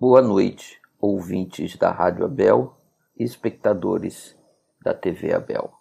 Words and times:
Boa 0.00 0.22
noite, 0.22 0.80
ouvintes 0.98 1.76
da 1.76 1.90
Rádio 1.90 2.24
Abel 2.24 2.74
e 3.18 3.22
espectadores 3.22 4.34
da 4.80 4.94
TV 4.94 5.34
Abel. 5.34 5.74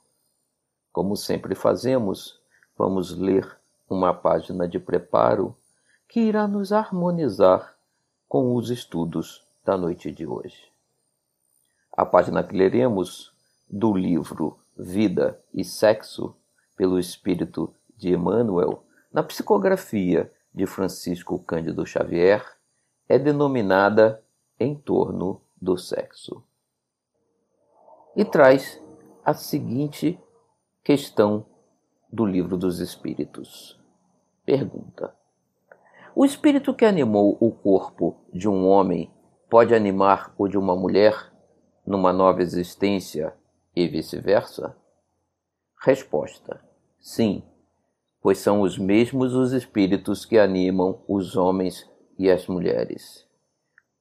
Como 0.91 1.15
sempre 1.15 1.55
fazemos, 1.55 2.37
vamos 2.77 3.17
ler 3.17 3.49
uma 3.89 4.13
página 4.13 4.67
de 4.67 4.77
preparo 4.77 5.55
que 6.05 6.19
irá 6.19 6.49
nos 6.49 6.73
harmonizar 6.73 7.77
com 8.27 8.53
os 8.55 8.69
estudos 8.69 9.47
da 9.63 9.77
noite 9.77 10.11
de 10.11 10.27
hoje. 10.27 10.69
A 11.93 12.05
página 12.05 12.43
que 12.43 12.53
leremos 12.53 13.31
do 13.69 13.93
livro 13.93 14.59
Vida 14.77 15.41
e 15.53 15.63
Sexo, 15.63 16.35
pelo 16.75 16.99
espírito 16.99 17.73
de 17.95 18.09
Emmanuel, 18.11 18.83
na 19.13 19.23
psicografia 19.23 20.29
de 20.53 20.65
Francisco 20.65 21.39
Cândido 21.39 21.85
Xavier, 21.85 22.58
é 23.09 23.17
denominada 23.17 24.23
Em 24.59 24.75
torno 24.75 25.41
do 25.59 25.77
sexo. 25.77 26.43
E 28.15 28.23
traz 28.23 28.79
a 29.25 29.33
seguinte 29.33 30.19
questão 30.83 31.45
do 32.11 32.25
Livro 32.25 32.57
dos 32.57 32.79
Espíritos. 32.79 33.79
Pergunta: 34.45 35.15
O 36.13 36.25
espírito 36.25 36.73
que 36.73 36.85
animou 36.85 37.37
o 37.39 37.51
corpo 37.51 38.17
de 38.33 38.47
um 38.47 38.67
homem 38.67 39.11
pode 39.49 39.73
animar 39.73 40.33
o 40.37 40.47
de 40.47 40.57
uma 40.57 40.75
mulher 40.75 41.33
numa 41.85 42.13
nova 42.13 42.41
existência 42.41 43.33
e 43.75 43.87
vice-versa? 43.87 44.75
Resposta: 45.81 46.61
Sim, 46.99 47.41
pois 48.21 48.37
são 48.39 48.61
os 48.61 48.77
mesmos 48.77 49.33
os 49.33 49.53
espíritos 49.53 50.25
que 50.25 50.37
animam 50.37 51.01
os 51.07 51.35
homens 51.35 51.88
e 52.19 52.29
as 52.29 52.47
mulheres. 52.47 53.25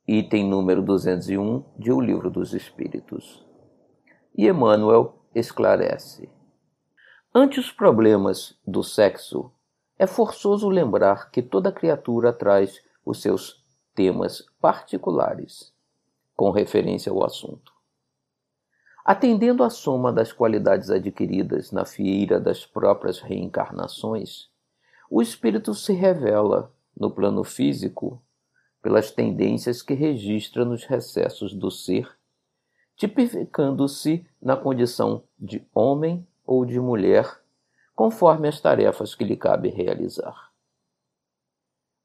Item 0.04 0.48
número 0.48 0.82
201 0.82 1.64
de 1.78 1.92
O 1.92 2.00
Livro 2.00 2.28
dos 2.28 2.52
Espíritos. 2.52 3.46
E 4.36 4.48
Emmanuel 4.48 5.22
esclarece. 5.32 6.28
Ante 7.32 7.60
os 7.60 7.70
problemas 7.70 8.58
do 8.66 8.82
sexo, 8.82 9.52
é 9.96 10.04
forçoso 10.04 10.68
lembrar 10.68 11.30
que 11.30 11.40
toda 11.40 11.70
criatura 11.70 12.32
traz 12.32 12.82
os 13.06 13.22
seus 13.22 13.64
temas 13.94 14.44
particulares 14.60 15.72
com 16.34 16.50
referência 16.50 17.12
ao 17.12 17.24
assunto. 17.24 17.72
Atendendo 19.04 19.62
à 19.62 19.70
soma 19.70 20.12
das 20.12 20.32
qualidades 20.32 20.90
adquiridas 20.90 21.70
na 21.70 21.84
fieira 21.84 22.40
das 22.40 22.66
próprias 22.66 23.20
reencarnações, 23.20 24.48
o 25.08 25.22
espírito 25.22 25.72
se 25.72 25.92
revela 25.92 26.72
no 26.98 27.10
plano 27.10 27.44
físico 27.44 28.20
pelas 28.82 29.10
tendências 29.10 29.82
que 29.82 29.94
registra 29.94 30.64
nos 30.64 30.84
recessos 30.84 31.54
do 31.54 31.70
ser, 31.70 32.16
tipificando-se 32.96 34.26
na 34.40 34.56
condição 34.56 35.22
de 35.38 35.64
homem 35.74 36.26
ou 36.44 36.64
de 36.64 36.80
mulher, 36.80 37.40
conforme 37.94 38.48
as 38.48 38.60
tarefas 38.60 39.14
que 39.14 39.24
lhe 39.24 39.36
cabe 39.36 39.68
realizar. 39.68 40.50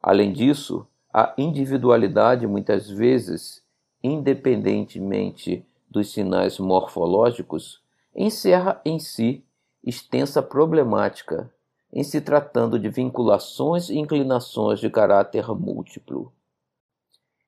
Além 0.02 0.33
disso, 0.33 0.88
a 1.14 1.33
individualidade 1.38 2.45
muitas 2.45 2.89
vezes, 2.89 3.64
independentemente 4.03 5.66
dos 5.89 6.11
sinais 6.11 6.59
morfológicos, 6.59 7.81
encerra 8.16 8.81
em 8.83 8.99
si 8.99 9.45
extensa 9.83 10.41
problemática 10.41 11.52
em 11.94 12.03
se 12.03 12.19
tratando 12.19 12.80
de 12.80 12.89
vinculações 12.89 13.89
e 13.89 13.97
inclinações 13.97 14.80
de 14.80 14.89
caráter 14.89 15.47
múltiplo. 15.49 16.33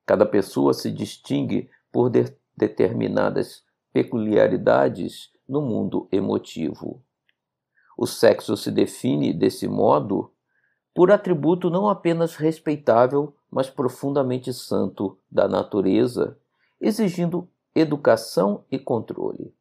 Cada 0.05 0.25
pessoa 0.25 0.71
se 0.71 0.91
distingue 0.91 1.67
por 1.91 2.11
de 2.11 2.25
determinadas 2.55 3.63
peculiaridades 3.91 5.31
no 5.49 5.61
mundo 5.61 6.07
emotivo. 6.11 7.03
O 7.97 8.06
sexo 8.06 8.56
se 8.56 8.69
define, 8.69 9.33
desse 9.33 9.67
modo, 9.67 10.31
por 10.94 11.12
atributo 11.12 11.69
não 11.69 11.89
apenas 11.89 12.35
respeitável, 12.35 13.35
mas 13.50 13.69
profundamente 13.69 14.53
santo 14.53 15.17
da 15.31 15.47
natureza, 15.47 16.38
exigindo 16.79 17.50
educação 17.73 18.63
e 18.69 18.77
controle. 18.77 19.53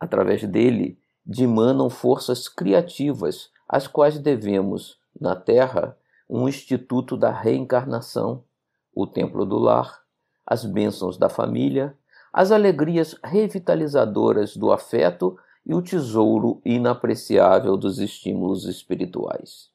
Através 0.00 0.42
dele, 0.44 0.98
dimanam 1.26 1.90
forças 1.90 2.48
criativas, 2.48 3.50
às 3.68 3.88
quais 3.88 4.18
devemos, 4.18 4.98
na 5.20 5.34
Terra, 5.34 5.96
um 6.28 6.48
instituto 6.48 7.16
da 7.16 7.30
reencarnação, 7.30 8.44
o 8.94 9.06
templo 9.06 9.44
do 9.44 9.58
lar, 9.58 10.02
as 10.46 10.64
bênçãos 10.64 11.16
da 11.16 11.28
família, 11.28 11.96
as 12.32 12.52
alegrias 12.52 13.16
revitalizadoras 13.24 14.56
do 14.56 14.70
afeto 14.70 15.36
e 15.64 15.74
o 15.74 15.82
tesouro 15.82 16.60
inapreciável 16.64 17.76
dos 17.76 17.98
estímulos 17.98 18.64
espirituais. 18.66 19.70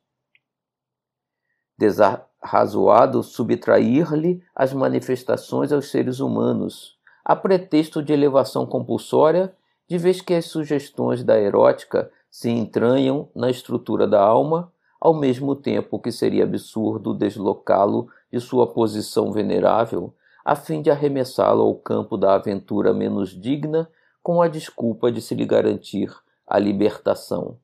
Desarrazoado 1.78 3.23
subtrair-lhe 3.23 4.41
as 4.56 4.72
manifestações 4.73 5.72
aos 5.72 5.90
seres 5.90 6.19
humanos, 6.19 6.97
a 7.25 7.35
pretexto 7.35 8.01
de 8.01 8.13
elevação 8.13 8.66
compulsória 8.66 9.53
de 9.91 9.97
vez 9.97 10.22
que 10.22 10.34
as 10.34 10.46
sugestões 10.46 11.22
da 11.22 11.38
erótica 11.38 12.09
se 12.29 12.50
entranham 12.50 13.28
na 13.35 13.50
estrutura 13.50 14.07
da 14.07 14.22
alma, 14.22 14.72
ao 15.02 15.13
mesmo 15.13 15.53
tempo 15.53 16.00
que 16.00 16.13
seria 16.13 16.46
absurdo 16.46 17.13
deslocá-lo 17.13 18.07
de 18.31 18.40
sua 18.40 18.72
posição 18.72 19.34
venerável, 19.34 20.16
a 20.46 20.56
fim 20.56 20.81
de 20.81 20.90
arremessá-lo 20.90 21.62
ao 21.63 21.75
campo 21.75 22.16
da 22.16 22.35
aventura 22.35 22.94
menos 22.94 23.31
digna, 23.31 23.91
com 24.24 24.41
a 24.41 24.47
desculpa 24.47 25.12
de 25.12 25.19
se 25.19 25.35
lhe 25.35 25.46
garantir 25.46 26.09
a 26.47 26.58
libertação. 26.58 27.59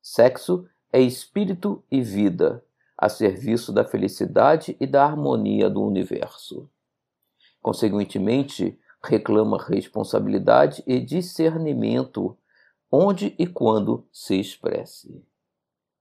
Sexo 0.00 0.66
é 0.90 0.98
espírito 0.98 1.84
e 1.90 2.00
vida, 2.00 2.64
a 2.96 3.10
serviço 3.10 3.70
da 3.70 3.84
felicidade 3.84 4.74
e 4.80 4.86
da 4.86 5.04
harmonia 5.04 5.68
do 5.68 5.82
universo. 5.82 6.70
Consequentemente, 7.60 8.80
reclama 9.06 9.62
responsabilidade 9.62 10.82
e 10.86 11.00
discernimento 11.00 12.36
onde 12.90 13.34
e 13.38 13.46
quando 13.46 14.06
se 14.12 14.38
expresse. 14.38 15.24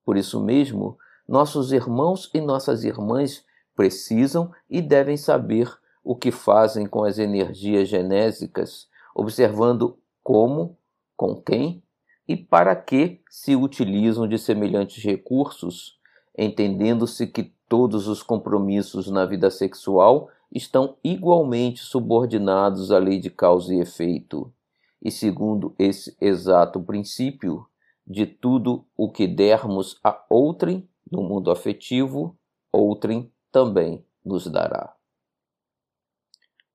Por 0.03 0.17
isso 0.17 0.43
mesmo, 0.43 0.97
nossos 1.27 1.71
irmãos 1.71 2.29
e 2.33 2.41
nossas 2.41 2.83
irmãs 2.83 3.43
precisam 3.75 4.51
e 4.69 4.81
devem 4.81 5.17
saber 5.17 5.71
o 6.03 6.15
que 6.15 6.31
fazem 6.31 6.85
com 6.85 7.03
as 7.03 7.17
energias 7.17 7.89
genésicas, 7.89 8.87
observando 9.13 9.97
como, 10.23 10.77
com 11.17 11.35
quem 11.35 11.83
e 12.27 12.35
para 12.35 12.75
que 12.75 13.21
se 13.29 13.55
utilizam 13.55 14.27
de 14.27 14.37
semelhantes 14.37 15.03
recursos, 15.03 15.99
entendendo-se 16.37 17.27
que 17.27 17.53
todos 17.67 18.07
os 18.07 18.21
compromissos 18.21 19.09
na 19.09 19.25
vida 19.25 19.49
sexual 19.49 20.29
estão 20.53 20.97
igualmente 21.03 21.79
subordinados 21.79 22.91
à 22.91 22.97
lei 22.97 23.19
de 23.19 23.29
causa 23.29 23.73
e 23.73 23.79
efeito, 23.79 24.53
e 25.01 25.11
segundo 25.11 25.75
esse 25.77 26.15
exato 26.19 26.81
princípio, 26.81 27.65
de 28.07 28.25
tudo 28.25 28.85
o 28.95 29.11
que 29.11 29.27
dermos 29.27 29.99
a 30.03 30.23
outrem 30.29 30.87
no 31.11 31.23
mundo 31.23 31.51
afetivo, 31.51 32.37
outrem 32.71 33.31
também 33.51 34.05
nos 34.23 34.47
dará. 34.47 34.95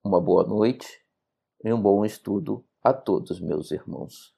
Uma 0.02 0.20
boa 0.20 0.44
noite 0.46 0.86
e 1.64 1.72
um 1.72 1.80
bom 1.80 2.04
estudo 2.04 2.64
a 2.82 2.92
todos 2.92 3.40
meus 3.40 3.70
irmãos. 3.70 4.34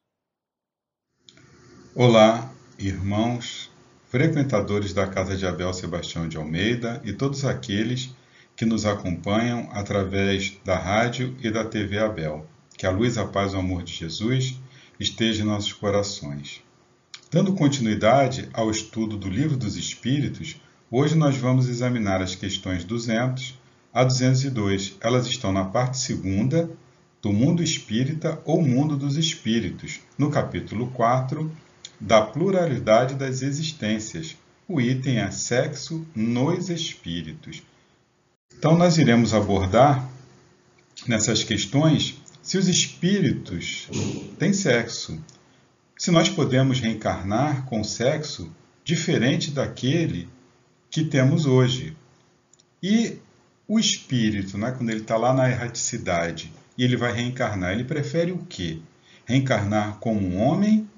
Olá, 1.94 2.52
irmãos, 2.78 3.70
frequentadores 4.06 4.92
da 4.92 5.06
Casa 5.06 5.36
de 5.36 5.46
Abel 5.46 5.72
Sebastião 5.72 6.28
de 6.28 6.36
Almeida 6.36 7.00
e 7.04 7.12
todos 7.12 7.44
aqueles 7.44 8.14
que 8.62 8.66
nos 8.66 8.86
acompanham 8.86 9.68
através 9.72 10.56
da 10.64 10.78
rádio 10.78 11.36
e 11.42 11.50
da 11.50 11.64
TV 11.64 11.98
Abel. 11.98 12.46
Que 12.78 12.86
a 12.86 12.92
luz, 12.92 13.18
a 13.18 13.24
paz 13.24 13.52
e 13.52 13.56
o 13.56 13.58
amor 13.58 13.82
de 13.82 13.92
Jesus 13.92 14.56
esteja 15.00 15.42
em 15.42 15.46
nossos 15.46 15.72
corações. 15.72 16.62
Dando 17.28 17.54
continuidade 17.54 18.48
ao 18.52 18.70
estudo 18.70 19.16
do 19.16 19.28
Livro 19.28 19.56
dos 19.56 19.74
Espíritos, 19.74 20.60
hoje 20.88 21.16
nós 21.16 21.36
vamos 21.36 21.68
examinar 21.68 22.22
as 22.22 22.36
questões 22.36 22.84
200 22.84 23.58
a 23.92 24.04
202. 24.04 24.96
Elas 25.00 25.26
estão 25.26 25.52
na 25.52 25.64
parte 25.64 25.98
segunda 25.98 26.70
do 27.20 27.32
mundo 27.32 27.64
espírita 27.64 28.40
ou 28.44 28.62
mundo 28.62 28.96
dos 28.96 29.16
espíritos, 29.16 29.98
no 30.16 30.30
capítulo 30.30 30.86
4 30.92 31.50
da 32.00 32.22
pluralidade 32.22 33.16
das 33.16 33.42
existências. 33.42 34.36
O 34.68 34.80
item 34.80 35.18
é 35.18 35.32
sexo 35.32 36.06
nos 36.14 36.70
espíritos. 36.70 37.60
Então, 38.62 38.78
nós 38.78 38.96
iremos 38.96 39.34
abordar 39.34 40.08
nessas 41.08 41.42
questões 41.42 42.22
se 42.40 42.56
os 42.56 42.68
espíritos 42.68 43.88
têm 44.38 44.52
sexo, 44.52 45.20
se 45.98 46.12
nós 46.12 46.28
podemos 46.28 46.78
reencarnar 46.78 47.64
com 47.64 47.82
sexo 47.82 48.54
diferente 48.84 49.50
daquele 49.50 50.28
que 50.88 51.02
temos 51.02 51.44
hoje. 51.44 51.96
E 52.80 53.16
o 53.66 53.80
espírito, 53.80 54.56
né, 54.56 54.70
quando 54.70 54.90
ele 54.90 55.00
está 55.00 55.16
lá 55.16 55.34
na 55.34 55.50
erraticidade 55.50 56.52
e 56.78 56.84
ele 56.84 56.96
vai 56.96 57.12
reencarnar, 57.12 57.72
ele 57.72 57.82
prefere 57.82 58.30
o 58.30 58.46
quê? 58.48 58.78
Reencarnar 59.26 59.96
como 59.98 60.20
um 60.20 60.40
homem 60.40 60.88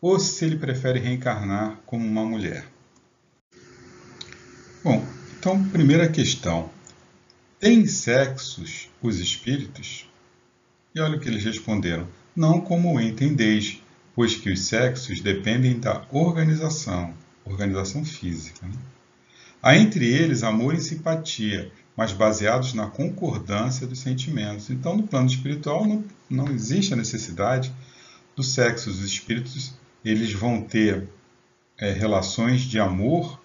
ou 0.00 0.20
se 0.20 0.44
ele 0.44 0.56
prefere 0.56 1.00
reencarnar 1.00 1.80
como 1.84 2.06
uma 2.06 2.24
mulher? 2.24 2.64
Bom, 4.84 5.04
então, 5.36 5.64
primeira 5.70 6.08
questão: 6.08 6.77
tem 7.60 7.86
sexos 7.86 8.88
os 9.02 9.18
espíritos? 9.18 10.08
E 10.94 11.00
olha 11.00 11.16
o 11.16 11.20
que 11.20 11.28
eles 11.28 11.44
responderam: 11.44 12.06
não 12.34 12.60
como 12.60 13.00
entendeis, 13.00 13.82
pois 14.14 14.36
que 14.36 14.50
os 14.50 14.60
sexos 14.60 15.20
dependem 15.20 15.78
da 15.78 16.06
organização, 16.10 17.14
organização 17.44 18.04
física. 18.04 18.66
Né? 18.66 18.74
Há 19.62 19.76
entre 19.76 20.06
eles 20.06 20.42
amor 20.42 20.74
e 20.74 20.80
simpatia, 20.80 21.72
mas 21.96 22.12
baseados 22.12 22.74
na 22.74 22.86
concordância 22.86 23.86
dos 23.86 23.98
sentimentos. 23.98 24.70
Então, 24.70 24.96
no 24.96 25.02
plano 25.02 25.26
espiritual, 25.26 25.84
não, 25.84 26.04
não 26.30 26.48
existe 26.48 26.94
a 26.94 26.96
necessidade 26.96 27.74
do 28.36 28.42
sexo. 28.44 28.88
Os 28.88 29.02
espíritos 29.02 29.74
eles 30.04 30.32
vão 30.32 30.62
ter 30.62 31.08
é, 31.76 31.90
relações 31.90 32.62
de 32.62 32.78
amor 32.78 33.40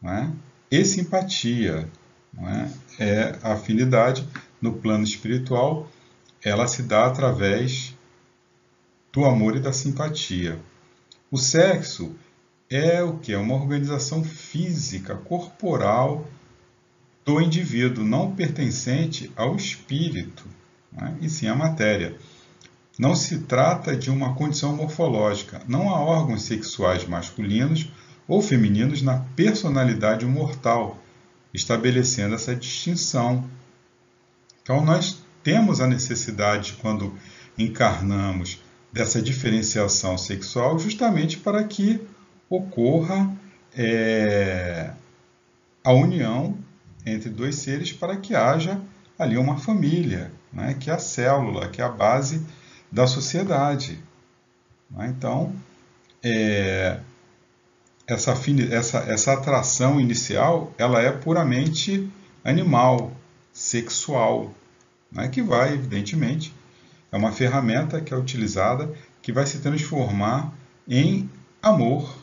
né, 0.00 0.32
e 0.70 0.84
simpatia. 0.84 1.88
Né? 2.36 2.72
É 2.98 3.38
a 3.42 3.52
afinidade 3.52 4.26
no 4.60 4.74
plano 4.74 5.04
espiritual, 5.04 5.90
ela 6.42 6.66
se 6.66 6.82
dá 6.82 7.06
através 7.06 7.96
do 9.12 9.24
amor 9.24 9.56
e 9.56 9.60
da 9.60 9.72
simpatia. 9.72 10.58
O 11.30 11.38
sexo 11.38 12.14
é 12.68 13.02
o 13.02 13.18
que? 13.18 13.32
É 13.32 13.38
uma 13.38 13.54
organização 13.54 14.22
física, 14.22 15.14
corporal 15.14 16.26
do 17.24 17.40
indivíduo, 17.40 18.04
não 18.04 18.34
pertencente 18.34 19.32
ao 19.34 19.56
espírito, 19.56 20.44
né? 20.92 21.16
e 21.20 21.28
sim 21.28 21.48
à 21.48 21.54
matéria. 21.54 22.16
Não 22.98 23.14
se 23.14 23.40
trata 23.40 23.94
de 23.94 24.10
uma 24.10 24.34
condição 24.34 24.74
morfológica. 24.74 25.60
Não 25.68 25.90
há 25.90 26.00
órgãos 26.00 26.42
sexuais 26.42 27.06
masculinos 27.06 27.90
ou 28.26 28.40
femininos 28.40 29.02
na 29.02 29.18
personalidade 29.36 30.24
mortal, 30.24 30.98
estabelecendo 31.56 32.34
essa 32.34 32.54
distinção. 32.54 33.44
Então, 34.62 34.84
nós 34.84 35.18
temos 35.42 35.80
a 35.80 35.86
necessidade, 35.86 36.74
quando 36.80 37.14
encarnamos, 37.58 38.62
dessa 38.92 39.20
diferenciação 39.20 40.16
sexual, 40.16 40.78
justamente 40.78 41.38
para 41.38 41.62
que 41.64 42.00
ocorra 42.48 43.30
é, 43.76 44.90
a 45.84 45.92
união 45.92 46.56
entre 47.04 47.28
dois 47.28 47.56
seres, 47.56 47.92
para 47.92 48.16
que 48.16 48.34
haja 48.34 48.80
ali 49.18 49.36
uma 49.36 49.58
família, 49.58 50.32
né, 50.52 50.74
que 50.78 50.90
é 50.90 50.94
a 50.94 50.98
célula, 50.98 51.68
que 51.68 51.80
é 51.80 51.84
a 51.84 51.90
base 51.90 52.44
da 52.90 53.06
sociedade. 53.06 54.02
Né? 54.90 55.14
Então, 55.16 55.54
é, 56.22 57.00
essa, 58.06 58.32
essa, 58.70 58.98
essa 58.98 59.32
atração 59.32 60.00
inicial 60.00 60.72
ela 60.78 61.00
é 61.00 61.10
puramente 61.10 62.08
animal, 62.44 63.12
sexual, 63.52 64.54
né? 65.10 65.28
que 65.28 65.42
vai, 65.42 65.74
evidentemente, 65.74 66.54
é 67.10 67.16
uma 67.16 67.32
ferramenta 67.32 68.00
que 68.00 68.12
é 68.12 68.16
utilizada 68.16 68.92
que 69.20 69.32
vai 69.32 69.46
se 69.46 69.58
transformar 69.58 70.52
em 70.86 71.28
amor, 71.60 72.16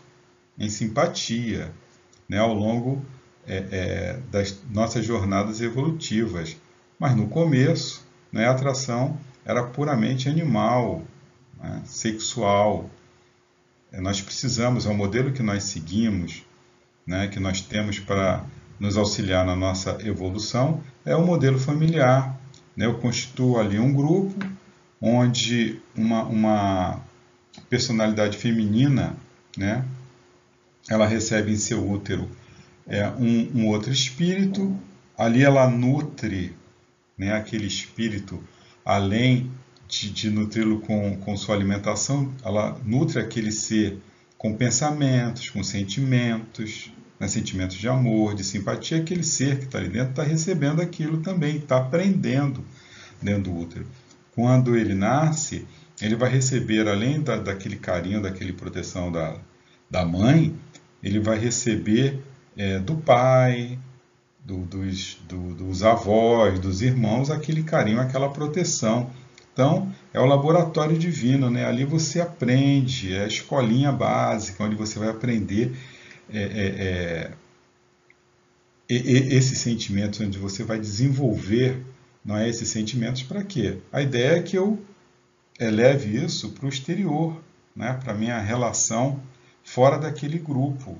em 0.58 0.70
simpatia, 0.70 1.74
né? 2.30 2.38
ao 2.38 2.54
longo 2.54 3.04
é, 3.46 3.58
é, 3.72 4.20
das 4.32 4.58
nossas 4.70 5.06
jornadas 5.06 5.60
evolutivas. 5.60 6.56
Mas 6.98 7.16
no 7.16 7.28
começo, 7.28 8.06
né, 8.32 8.48
a 8.48 8.52
atração 8.52 9.18
era 9.46 9.64
puramente 9.64 10.30
animal, 10.30 11.04
né, 11.62 11.82
sexual. 11.86 12.90
É, 13.94 14.02
nós 14.02 14.20
precisamos, 14.20 14.88
é 14.88 14.90
o 14.90 14.96
modelo 14.96 15.32
que 15.32 15.44
nós 15.44 15.66
seguimos, 15.66 16.44
né, 17.06 17.28
que 17.28 17.40
nós 17.40 17.62
temos 17.62 18.00
para 18.00 18.44
nos 18.80 18.98
auxiliar 18.98 19.46
na 19.46 19.56
nossa 19.56 20.00
evolução, 20.04 20.82
é 21.06 21.16
o 21.16 21.24
modelo 21.24 21.60
familiar. 21.60 22.36
Né? 22.76 22.88
Eu 22.88 22.96
constituo 22.96 23.60
ali 23.60 23.78
um 23.78 23.94
grupo 23.94 24.44
onde 25.00 25.80
uma, 25.96 26.24
uma 26.24 27.02
personalidade 27.70 28.38
feminina, 28.38 29.16
né, 29.56 29.86
ela 30.90 31.06
recebe 31.06 31.52
em 31.52 31.56
seu 31.56 31.88
útero 31.88 32.28
é, 32.88 33.08
um, 33.10 33.52
um 33.54 33.68
outro 33.68 33.92
espírito, 33.92 34.76
ali 35.16 35.44
ela 35.44 35.70
nutre 35.70 36.56
né, 37.16 37.34
aquele 37.34 37.68
espírito 37.68 38.44
além 38.84 39.52
de, 39.94 40.10
de 40.10 40.30
nutri-lo 40.30 40.80
com, 40.80 41.16
com 41.18 41.38
sua 41.38 41.56
alimentação, 41.56 42.34
ela 42.44 42.80
nutre 42.84 43.20
aquele 43.20 43.52
ser 43.52 44.00
com 44.38 44.56
pensamentos, 44.56 45.50
com 45.50 45.64
sentimentos, 45.64 46.92
né, 47.20 47.28
sentimentos 47.28 47.78
de 47.78 47.88
amor, 47.88 48.34
de 48.34 48.44
simpatia. 48.44 48.98
Aquele 48.98 49.24
ser 49.24 49.60
que 49.60 49.66
está 49.66 49.78
ali 49.78 49.90
dentro 49.90 50.10
está 50.10 50.24
recebendo 50.24 50.82
aquilo 50.82 51.18
também, 51.22 51.58
está 51.58 51.78
aprendendo 51.78 52.64
dentro 53.22 53.44
do 53.44 53.58
útero. 53.58 53.88
Quando 54.34 54.76
ele 54.76 54.96
nasce, 54.96 55.66
ele 56.02 56.16
vai 56.16 56.30
receber, 56.30 56.88
além 56.88 57.22
da, 57.22 57.38
daquele 57.38 57.76
carinho, 57.76 58.22
daquele 58.22 58.52
proteção 58.52 59.12
da, 59.12 59.38
da 59.90 60.04
mãe, 60.04 60.56
ele 61.04 61.20
vai 61.20 61.38
receber 61.38 62.20
é, 62.58 62.80
do 62.80 62.96
pai, 62.96 63.78
do, 64.44 64.58
dos, 64.58 65.20
do, 65.30 65.54
dos 65.54 65.84
avós, 65.84 66.60
dos 66.60 66.82
irmãos, 66.82 67.30
aquele 67.30 67.64
carinho, 67.64 68.02
aquela 68.02 68.30
proteção. 68.30 69.12
Então, 69.54 69.94
é 70.12 70.20
o 70.20 70.26
laboratório 70.26 70.98
divino, 70.98 71.50
né? 71.50 71.66
ali 71.66 71.86
você 71.86 72.20
aprende, 72.20 73.14
é 73.14 73.24
a 73.24 73.28
escolinha 73.28 73.92
básica, 73.92 74.64
onde 74.64 74.76
você 74.76 74.98
vai 74.98 75.10
aprender 75.10 75.78
é, 76.32 76.42
é, 76.42 77.32
é, 78.90 78.96
esses 78.96 79.60
sentimentos, 79.60 80.20
onde 80.20 80.40
você 80.40 80.64
vai 80.64 80.80
desenvolver 80.80 81.86
não 82.26 82.36
é, 82.36 82.50
esses 82.50 82.68
sentimentos 82.70 83.22
para 83.22 83.44
quê? 83.44 83.78
A 83.92 84.02
ideia 84.02 84.38
é 84.38 84.42
que 84.42 84.58
eu 84.58 84.82
eleve 85.60 86.24
isso 86.24 86.50
para 86.50 86.66
o 86.66 86.70
exterior, 86.70 87.40
né? 87.76 87.94
para 88.04 88.14
a 88.14 88.16
minha 88.16 88.40
relação 88.40 89.22
fora 89.64 90.00
daquele 90.00 90.40
grupo, 90.40 90.98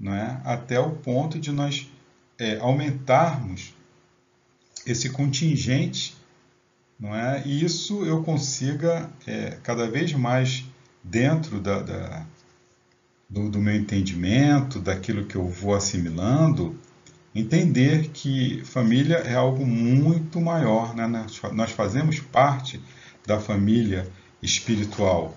não 0.00 0.14
é? 0.14 0.40
até 0.44 0.80
o 0.80 0.90
ponto 0.90 1.38
de 1.38 1.52
nós 1.52 1.88
é, 2.38 2.56
aumentarmos 2.58 3.72
esse 4.84 5.10
contingente, 5.10 6.16
não 6.98 7.14
é? 7.14 7.42
E 7.44 7.64
isso 7.64 8.04
eu 8.04 8.22
consiga 8.22 9.10
é, 9.26 9.58
cada 9.62 9.88
vez 9.88 10.12
mais 10.12 10.64
dentro 11.02 11.60
da, 11.60 11.80
da 11.82 12.26
do, 13.28 13.48
do, 13.50 13.60
meu 13.60 13.74
entendimento, 13.74 14.78
daquilo 14.78 15.24
que 15.24 15.36
eu 15.36 15.48
vou 15.48 15.74
assimilando, 15.74 16.78
entender 17.34 18.10
que 18.10 18.62
família 18.64 19.16
é 19.16 19.34
algo 19.34 19.66
muito 19.66 20.40
maior, 20.40 20.94
né? 20.94 21.06
nós, 21.06 21.40
nós 21.52 21.70
fazemos 21.72 22.20
parte 22.20 22.80
da 23.26 23.40
família 23.40 24.08
espiritual, 24.40 25.36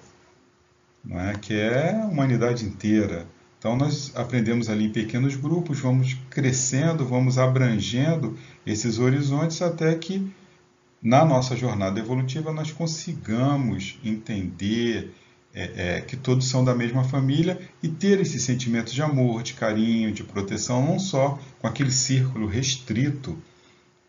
não 1.03 1.19
é? 1.19 1.33
que 1.35 1.53
é 1.53 1.95
a 1.95 2.05
humanidade 2.05 2.65
inteira. 2.65 3.25
Então, 3.57 3.75
nós 3.75 4.11
aprendemos 4.15 4.69
ali 4.69 4.85
em 4.85 4.91
pequenos 4.91 5.35
grupos, 5.35 5.79
vamos 5.79 6.15
crescendo, 6.29 7.03
vamos 7.03 7.39
abrangendo 7.39 8.37
esses 8.65 8.99
horizontes 8.99 9.61
até 9.61 9.95
que, 9.95 10.31
na 11.01 11.23
nossa 11.23 11.55
jornada 11.55 11.99
evolutiva, 11.99 12.51
nós 12.51 12.71
consigamos 12.71 13.99
entender 14.03 15.13
é, 15.53 15.97
é, 15.97 16.01
que 16.01 16.15
todos 16.15 16.47
são 16.47 16.63
da 16.63 16.75
mesma 16.75 17.03
família 17.03 17.59
e 17.81 17.87
ter 17.87 18.19
esse 18.19 18.39
sentimento 18.39 18.93
de 18.93 19.01
amor, 19.01 19.41
de 19.41 19.53
carinho, 19.53 20.11
de 20.11 20.23
proteção, 20.23 20.85
não 20.85 20.99
só 20.99 21.39
com 21.59 21.67
aquele 21.67 21.91
círculo 21.91 22.47
restrito, 22.47 23.37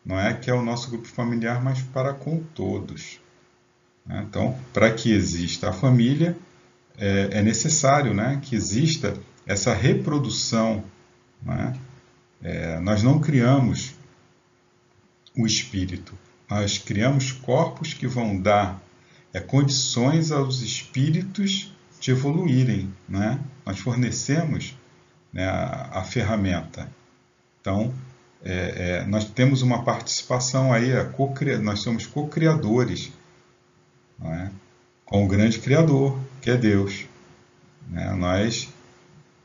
não 0.05 0.19
é 0.19 0.35
que 0.35 0.51
é 0.51 0.55
o 0.55 0.63
nosso 0.63 0.91
grupo 0.91 1.09
familiar, 1.09 1.63
mas 1.63 1.81
para 1.81 2.13
com 2.13 2.39
todos. 2.55 3.21
Né? 4.05 4.25
Então, 4.29 4.59
para 4.73 4.91
que 4.93 5.13
exista 5.13 5.71
a 5.71 5.73
família, 5.73 6.37
é, 6.97 7.29
é 7.33 7.43
necessário 7.43 8.13
né, 8.13 8.41
que 8.43 8.55
exista 8.55 9.15
essa 9.47 9.73
reprodução. 9.73 10.85
Né? 11.43 11.79
Nós 12.83 13.03
não 13.03 13.19
criamos 13.19 13.95
o 15.37 15.47
espírito, 15.47 16.15
nós 16.49 16.79
criamos 16.79 17.33
corpos 17.33 17.93
que 17.93 18.07
vão 18.07 18.41
dar 18.41 18.81
é, 19.33 19.41
condições 19.41 20.33
aos 20.33 20.63
espíritos 20.63 21.73
de 22.01 22.11
evoluírem. 22.11 22.93
Né? 23.09 23.39
Nós 23.67 23.79
fornecemos 23.79 24.77
né, 25.33 25.47
a, 25.47 26.01
a, 26.01 26.05
ferramenta. 26.05 26.89
Então, 27.61 27.93
é, 28.43 29.01
é, 29.03 29.07
nós 29.07 29.25
temos 29.25 29.63
uma 29.63 29.83
participação 29.83 30.73
aí, 30.73 30.91
nós 31.63 31.81
somos 31.81 32.07
co-criadores 32.07 33.13
é? 34.23 34.49
com 35.05 35.25
o 35.25 35.29
grande 35.29 35.59
Criador, 35.59 36.19
que 36.41 36.51
é 36.51 36.57
Deus. 36.57 37.07
Né? 37.89 38.11
Nós 38.13 38.69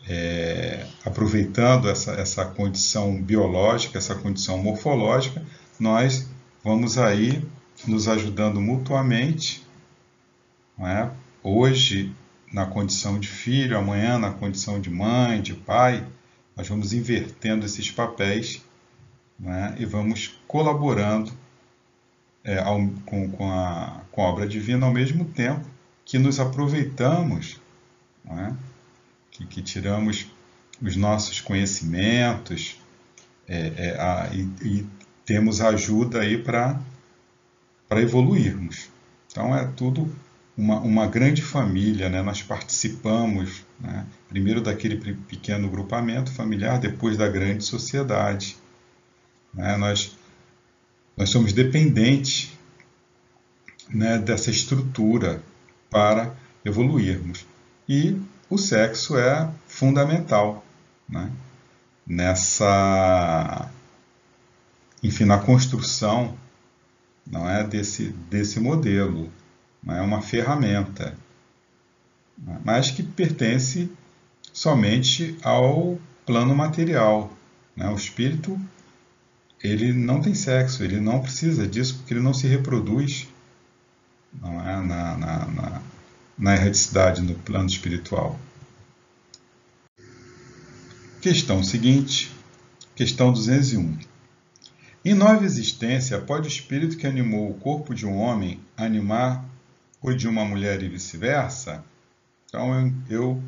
é, 0.08 0.86
aproveitando 1.06 1.90
essa, 1.90 2.14
essa 2.14 2.46
condição 2.46 3.22
biológica, 3.22 3.98
essa 3.98 4.16
condição 4.16 4.58
morfológica, 4.58 5.42
nós 5.80 6.28
vamos 6.64 6.98
aí 6.98 7.44
nos 7.88 8.08
ajudando 8.08 8.62
mutuamente. 8.62 9.64
É? 10.80 11.10
Hoje, 11.44 12.14
na 12.52 12.66
condição 12.66 13.20
de 13.20 13.28
filho, 13.28 13.78
amanhã, 13.78 14.18
na 14.18 14.32
condição 14.32 14.80
de 14.80 14.90
mãe, 14.90 15.42
de 15.42 15.54
pai, 15.54 16.06
nós 16.56 16.68
vamos 16.68 16.94
invertendo 16.94 17.66
esses 17.66 17.92
papéis 17.92 18.64
né? 19.40 19.76
e 19.78 19.86
vamos 19.86 20.40
colaborando 20.48 21.32
é, 22.44 22.60
ao, 22.60 22.80
com, 23.06 23.30
com, 23.30 23.52
a, 23.52 24.02
com 24.12 24.22
a 24.22 24.30
obra 24.30 24.48
divina 24.48 24.86
ao 24.86 24.94
mesmo 24.94 25.26
tempo 25.26 25.66
que 26.06 26.18
nos 26.20 26.40
aproveitamos, 26.40 27.60
é? 28.28 28.54
que, 29.32 29.46
que, 29.46 29.62
tiramos 29.62 30.28
os 30.82 30.96
nossos 30.96 31.40
conhecimentos 31.40 32.78
é, 33.48 33.74
é 33.78 34.00
a, 34.00 34.30
e, 34.34 34.42
e, 34.62 34.88
temos 35.26 35.62
ajuda 35.62 36.22
aí 36.22 36.38
para 36.38 36.80
evoluirmos. 37.92 38.90
Então 39.28 39.56
é 39.56 39.66
tudo 39.76 40.14
uma, 40.58 40.80
uma 40.80 41.08
grande 41.08 41.42
família, 41.42 42.10
né? 42.10 42.22
nós 42.22 42.42
participamos 42.42 43.64
né? 43.80 44.06
primeiro 44.30 44.62
daquele 44.62 44.98
pequeno 45.16 45.70
grupamento 45.70 46.32
familiar, 46.32 46.80
depois 46.80 47.18
da 47.18 47.28
grande 47.28 47.64
sociedade. 47.64 48.58
Né? 49.54 49.76
Nós, 49.78 50.16
nós 51.18 51.30
somos 51.30 51.54
dependentes 51.54 52.52
né, 53.90 54.18
dessa 54.18 54.52
estrutura 54.52 55.42
para 55.90 56.36
evoluirmos. 56.64 57.46
E 57.88 58.20
o 58.50 58.58
sexo 58.58 59.18
é 59.18 59.50
fundamental 59.68 60.64
né? 61.10 61.32
nessa, 62.06 63.70
enfim, 65.04 65.26
na 65.26 65.38
construção 65.38 66.36
não 67.30 67.50
é 67.50 67.64
desse, 67.64 68.10
desse 68.30 68.60
modelo, 68.60 69.30
não 69.84 69.96
é 69.96 70.02
uma 70.02 70.22
ferramenta, 70.22 71.16
mas 72.64 72.90
que 72.90 73.04
pertence 73.04 73.92
somente 74.54 75.38
ao 75.44 76.00
plano 76.26 76.56
material. 76.56 77.32
Né? 77.76 77.88
O 77.90 77.96
espírito 77.96 78.60
ele 79.62 79.94
não 79.94 80.22
tem 80.22 80.34
sexo, 80.34 80.84
ele 80.84 81.00
não 81.00 81.22
precisa 81.22 81.68
disso 81.68 81.96
porque 81.98 82.14
ele 82.14 82.22
não 82.22 82.34
se 82.34 82.48
reproduz 82.48 83.28
não 84.42 84.60
é? 84.62 84.76
na, 84.82 85.18
na, 85.18 85.46
na, 85.46 85.82
na 86.38 86.56
erradicidade 86.56 87.22
no 87.22 87.36
plano 87.36 87.68
espiritual. 87.68 88.40
Questão 91.22 91.64
seguinte, 91.64 92.32
questão 92.96 93.32
201. 93.32 93.98
Em 95.06 95.14
nova 95.14 95.44
existência, 95.44 96.18
pode 96.22 96.48
o 96.48 96.52
espírito 96.52 96.96
que 96.96 97.06
animou 97.06 97.50
o 97.50 97.56
corpo 97.56 97.94
de 97.94 98.06
um 98.06 98.18
homem 98.18 98.62
animar 98.78 99.44
o 100.02 100.14
de 100.14 100.30
uma 100.30 100.46
mulher 100.46 100.82
e 100.82 100.88
vice-versa? 100.88 101.84
Então, 102.48 102.74
eu, 102.74 102.94
eu 103.10 103.44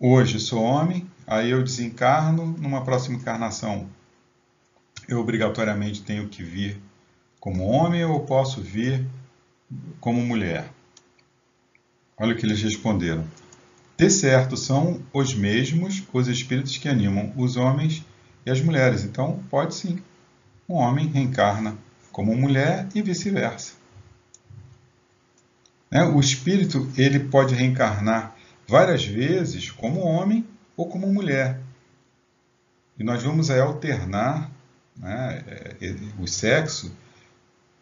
hoje 0.00 0.40
sou 0.40 0.64
homem, 0.64 1.08
aí 1.24 1.50
eu 1.50 1.62
desencarno, 1.62 2.56
numa 2.58 2.84
próxima 2.84 3.16
encarnação 3.16 3.88
eu 5.08 5.20
obrigatoriamente 5.20 6.02
tenho 6.02 6.28
que 6.28 6.42
vir 6.42 6.80
como 7.38 7.64
homem 7.64 8.04
ou 8.04 8.20
posso 8.20 8.60
vir 8.60 9.06
como 10.00 10.20
mulher? 10.22 10.68
Olha 12.16 12.34
o 12.34 12.36
que 12.36 12.44
eles 12.44 12.60
responderam. 12.60 13.24
De 13.96 14.10
certo, 14.10 14.56
são 14.56 15.00
os 15.12 15.34
mesmos 15.34 16.02
os 16.12 16.26
espíritos 16.26 16.76
que 16.78 16.88
animam 16.88 17.32
os 17.36 17.56
homens 17.56 18.04
e 18.44 18.50
as 18.50 18.60
mulheres. 18.60 19.04
Então, 19.04 19.42
pode 19.50 19.74
sim. 19.74 20.02
Um 20.68 20.74
homem 20.74 21.06
reencarna 21.06 21.76
como 22.10 22.36
mulher 22.36 22.88
e 22.94 23.02
vice-versa. 23.02 23.74
Né? 25.90 26.04
O 26.04 26.20
espírito 26.20 26.90
ele 26.96 27.20
pode 27.20 27.54
reencarnar 27.54 28.36
várias 28.66 29.04
vezes 29.04 29.70
como 29.70 30.00
homem 30.00 30.46
ou 30.76 30.88
como 30.88 31.12
mulher. 31.12 31.60
E 32.98 33.04
nós 33.04 33.22
vamos 33.22 33.50
aí 33.50 33.60
alternar 33.60 34.50
né, 34.96 35.42
é, 35.46 35.76
é, 35.80 35.96
o 36.18 36.26
sexo 36.26 36.94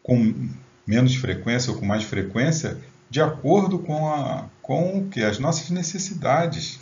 com 0.03 0.49
menos 0.87 1.15
frequência 1.15 1.73
ou 1.73 1.79
com 1.79 1.85
mais 1.85 2.05
frequência, 2.05 2.79
de 3.09 3.21
acordo 3.21 3.79
com, 3.79 4.09
a, 4.09 4.49
com 4.63 5.09
que 5.09 5.23
as 5.23 5.39
nossas 5.39 5.71
necessidades 5.71 6.79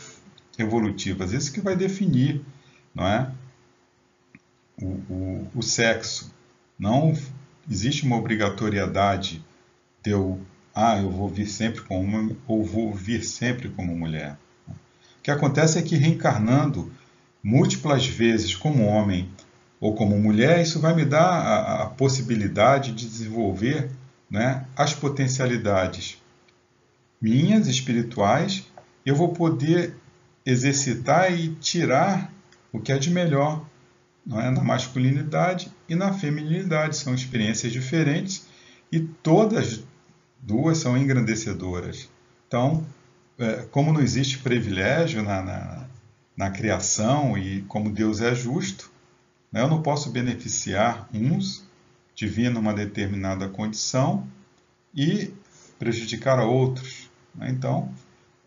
evolutivas. 0.58 1.32
Isso 1.32 1.52
que 1.52 1.61
vai 1.61 1.75
definir 1.75 2.44
não 2.99 3.06
é? 3.06 3.30
O, 4.80 4.87
o, 4.87 5.50
o 5.56 5.62
sexo. 5.62 6.32
Não 6.78 7.12
existe 7.70 8.04
uma 8.04 8.16
obrigatoriedade 8.16 9.44
de 10.02 10.11
eu, 10.11 10.40
ah, 10.75 10.99
eu 10.99 11.11
vou 11.11 11.28
vir 11.28 11.47
sempre 11.47 11.82
como 11.82 12.00
homem 12.00 12.37
ou 12.47 12.64
vou 12.64 12.92
vir 12.92 13.25
sempre 13.25 13.68
como 13.68 13.97
mulher. 13.97 14.38
O 14.68 14.75
que 15.23 15.30
acontece 15.30 15.78
é 15.78 15.82
que 15.82 15.97
reencarnando 15.97 16.92
múltiplas 17.42 18.06
vezes 18.06 18.54
como 18.54 18.85
homem 18.85 19.28
ou 19.80 19.94
como 19.94 20.18
mulher, 20.18 20.61
isso 20.61 20.80
vai 20.80 20.94
me 20.94 21.04
dar 21.04 21.28
a, 21.28 21.82
a 21.82 21.87
possibilidade 21.87 22.92
de 22.92 23.08
desenvolver 23.08 23.90
né, 24.30 24.66
as 24.76 24.92
potencialidades 24.92 26.20
minhas 27.20 27.66
espirituais, 27.66 28.64
eu 29.04 29.14
vou 29.14 29.30
poder 29.30 29.94
exercitar 30.44 31.32
e 31.32 31.54
tirar 31.56 32.32
o 32.73 32.80
que 32.80 32.92
é 32.92 32.99
de 32.99 33.11
melhor 33.11 33.64
não 34.28 34.40
é? 34.40 34.50
na 34.50 34.62
masculinidade 34.62 35.73
e 35.88 35.94
na 35.94 36.12
feminilidade. 36.12 36.97
São 36.97 37.14
experiências 37.14 37.73
diferentes 37.73 38.47
e 38.92 39.00
todas 39.00 39.82
duas 40.38 40.78
são 40.78 40.97
engrandecedoras. 40.97 42.08
Então, 42.47 42.87
é, 43.38 43.66
como 43.70 43.92
não 43.92 44.00
existe 44.00 44.38
privilégio 44.38 45.23
na, 45.23 45.42
na, 45.42 45.87
na 46.37 46.50
criação 46.50 47.37
e 47.38 47.62
como 47.62 47.90
Deus 47.90 48.20
é 48.20 48.35
justo, 48.35 48.90
né? 49.50 49.62
Eu 49.62 49.68
não 49.68 49.82
posso 49.82 50.11
beneficiar 50.11 51.08
uns 51.12 51.66
de 52.14 52.26
vir 52.26 52.50
numa 52.50 52.75
determinada 52.75 53.49
condição 53.49 54.26
e 54.94 55.32
prejudicar 55.78 56.38
a 56.38 56.44
outros. 56.44 57.08
Né? 57.35 57.49
Então, 57.50 57.92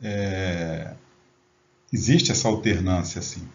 é, 0.02 0.94
existe 1.92 2.32
essa 2.32 2.48
alternância 2.48 3.20
assim. 3.20 3.48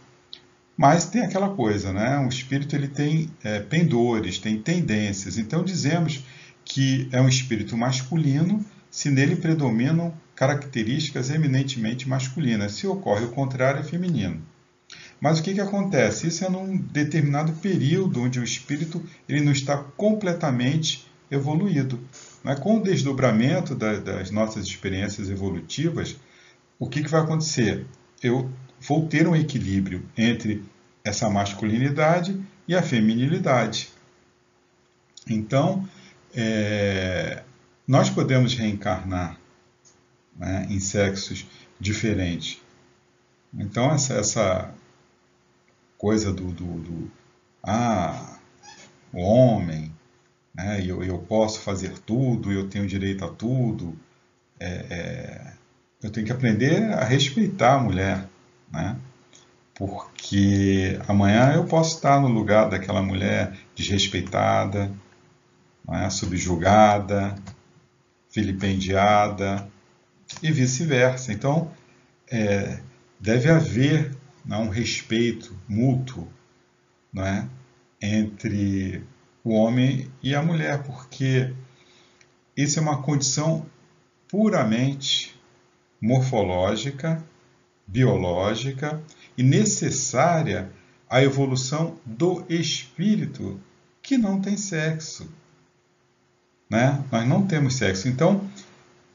Mas 0.77 1.07
tem 1.07 1.23
aquela 1.23 1.49
coisa, 1.51 1.93
né? 1.93 2.19
O 2.19 2.29
espírito 2.29 2.77
ele 2.77 2.89
tem 2.89 3.31
é, 3.43 3.61
pendores, 3.61 4.39
tem 4.39 4.61
tendências. 4.61 5.39
Então 5.39 5.65
dizemos 5.65 6.23
que 6.65 7.09
é 7.13 7.21
um 7.21 7.29
espírito 7.29 7.77
masculino 7.77 8.65
se 8.91 9.11
nele 9.11 9.37
predominam 9.37 10.13
características 10.35 11.31
eminentemente 11.31 12.09
masculinas. 12.09 12.73
Se 12.73 12.87
ocorre 12.87 13.25
o 13.25 13.31
contrário, 13.31 13.81
é 13.81 13.83
feminino. 13.83 14.43
Mas 15.19 15.39
o 15.39 15.43
que, 15.43 15.55
que 15.55 15.61
acontece? 15.61 16.27
Isso 16.27 16.45
é 16.45 16.49
num 16.51 16.77
determinado 16.77 17.53
período 17.55 18.21
onde 18.21 18.39
o 18.39 18.45
espírito 18.45 19.03
ele 19.27 19.41
não 19.41 19.53
está 19.53 19.79
completamente 19.79 21.07
evoluído. 21.31 21.99
é 22.45 22.55
Com 22.55 22.77
o 22.77 22.83
desdobramento 22.83 23.75
da, 23.75 23.99
das 23.99 24.31
nossas 24.31 24.67
experiências 24.67 25.31
evolutivas, 25.31 26.17
o 26.79 26.87
que, 26.87 27.03
que 27.03 27.11
vai 27.11 27.23
acontecer? 27.23 27.87
Eu 28.23 28.51
vou 28.81 29.07
ter 29.07 29.27
um 29.27 29.37
equilíbrio 29.37 30.05
entre 30.17 30.65
essa 31.05 31.29
masculinidade 31.31 32.41
e 32.67 32.75
a 32.75 32.83
feminilidade. 32.83 33.91
Então, 35.29 35.89
é, 36.35 37.43
nós 37.87 38.11
podemos 38.11 38.55
reencarnar 38.55 39.39
né, 40.37 40.67
em 40.69 40.79
sexos 40.81 41.47
diferentes. 41.79 42.61
Então, 43.55 43.93
essa, 43.93 44.15
essa 44.15 44.75
coisa 45.97 46.33
do, 46.33 46.53
do, 46.53 46.81
do 46.81 47.11
ah, 47.63 48.39
o 49.13 49.21
homem, 49.21 49.93
né, 50.55 50.83
eu, 50.85 51.03
eu 51.03 51.19
posso 51.19 51.61
fazer 51.61 51.99
tudo, 52.01 52.53
eu 52.53 52.69
tenho 52.69 52.87
direito 52.87 53.25
a 53.25 53.29
tudo. 53.29 53.99
É, 54.59 54.67
é, 54.67 55.53
eu 56.03 56.11
tenho 56.11 56.27
que 56.27 56.33
aprender 56.33 56.93
a 56.93 57.05
respeitar 57.05 57.75
a 57.75 57.81
mulher, 57.81 58.29
né? 58.71 58.97
porque 59.77 60.99
amanhã 61.07 61.53
eu 61.53 61.67
posso 61.67 61.97
estar 61.97 62.19
no 62.19 62.29
lugar 62.29 62.71
daquela 62.71 63.03
mulher 63.03 63.55
desrespeitada, 63.75 64.91
né, 65.87 66.09
subjugada, 66.09 67.35
vilipendiada 68.35 69.69
e 70.43 70.51
vice-versa. 70.51 71.31
Então, 71.31 71.71
é, 72.31 72.81
deve 73.21 73.51
haver 73.51 74.17
né, 74.45 74.57
um 74.57 74.71
respeito 74.71 75.55
mútuo 75.69 76.27
né, 77.13 77.47
entre 78.01 79.05
o 79.45 79.53
homem 79.53 80.11
e 80.23 80.35
a 80.35 80.43
mulher, 80.43 80.83
porque 80.85 81.53
isso 82.57 82.79
é 82.79 82.83
uma 82.83 83.03
condição 83.03 83.67
puramente 84.27 85.39
morfológica 86.01 87.23
biológica 87.87 89.01
e 89.37 89.43
necessária 89.43 90.71
à 91.09 91.23
evolução 91.23 91.99
do 92.05 92.45
espírito, 92.49 93.61
que 94.03 94.19
não 94.19 94.41
tem 94.41 94.57
sexo. 94.57 95.29
Né? 96.69 97.03
Nós 97.13 97.29
não 97.29 97.47
temos 97.47 97.75
sexo. 97.75 98.09
Então, 98.09 98.49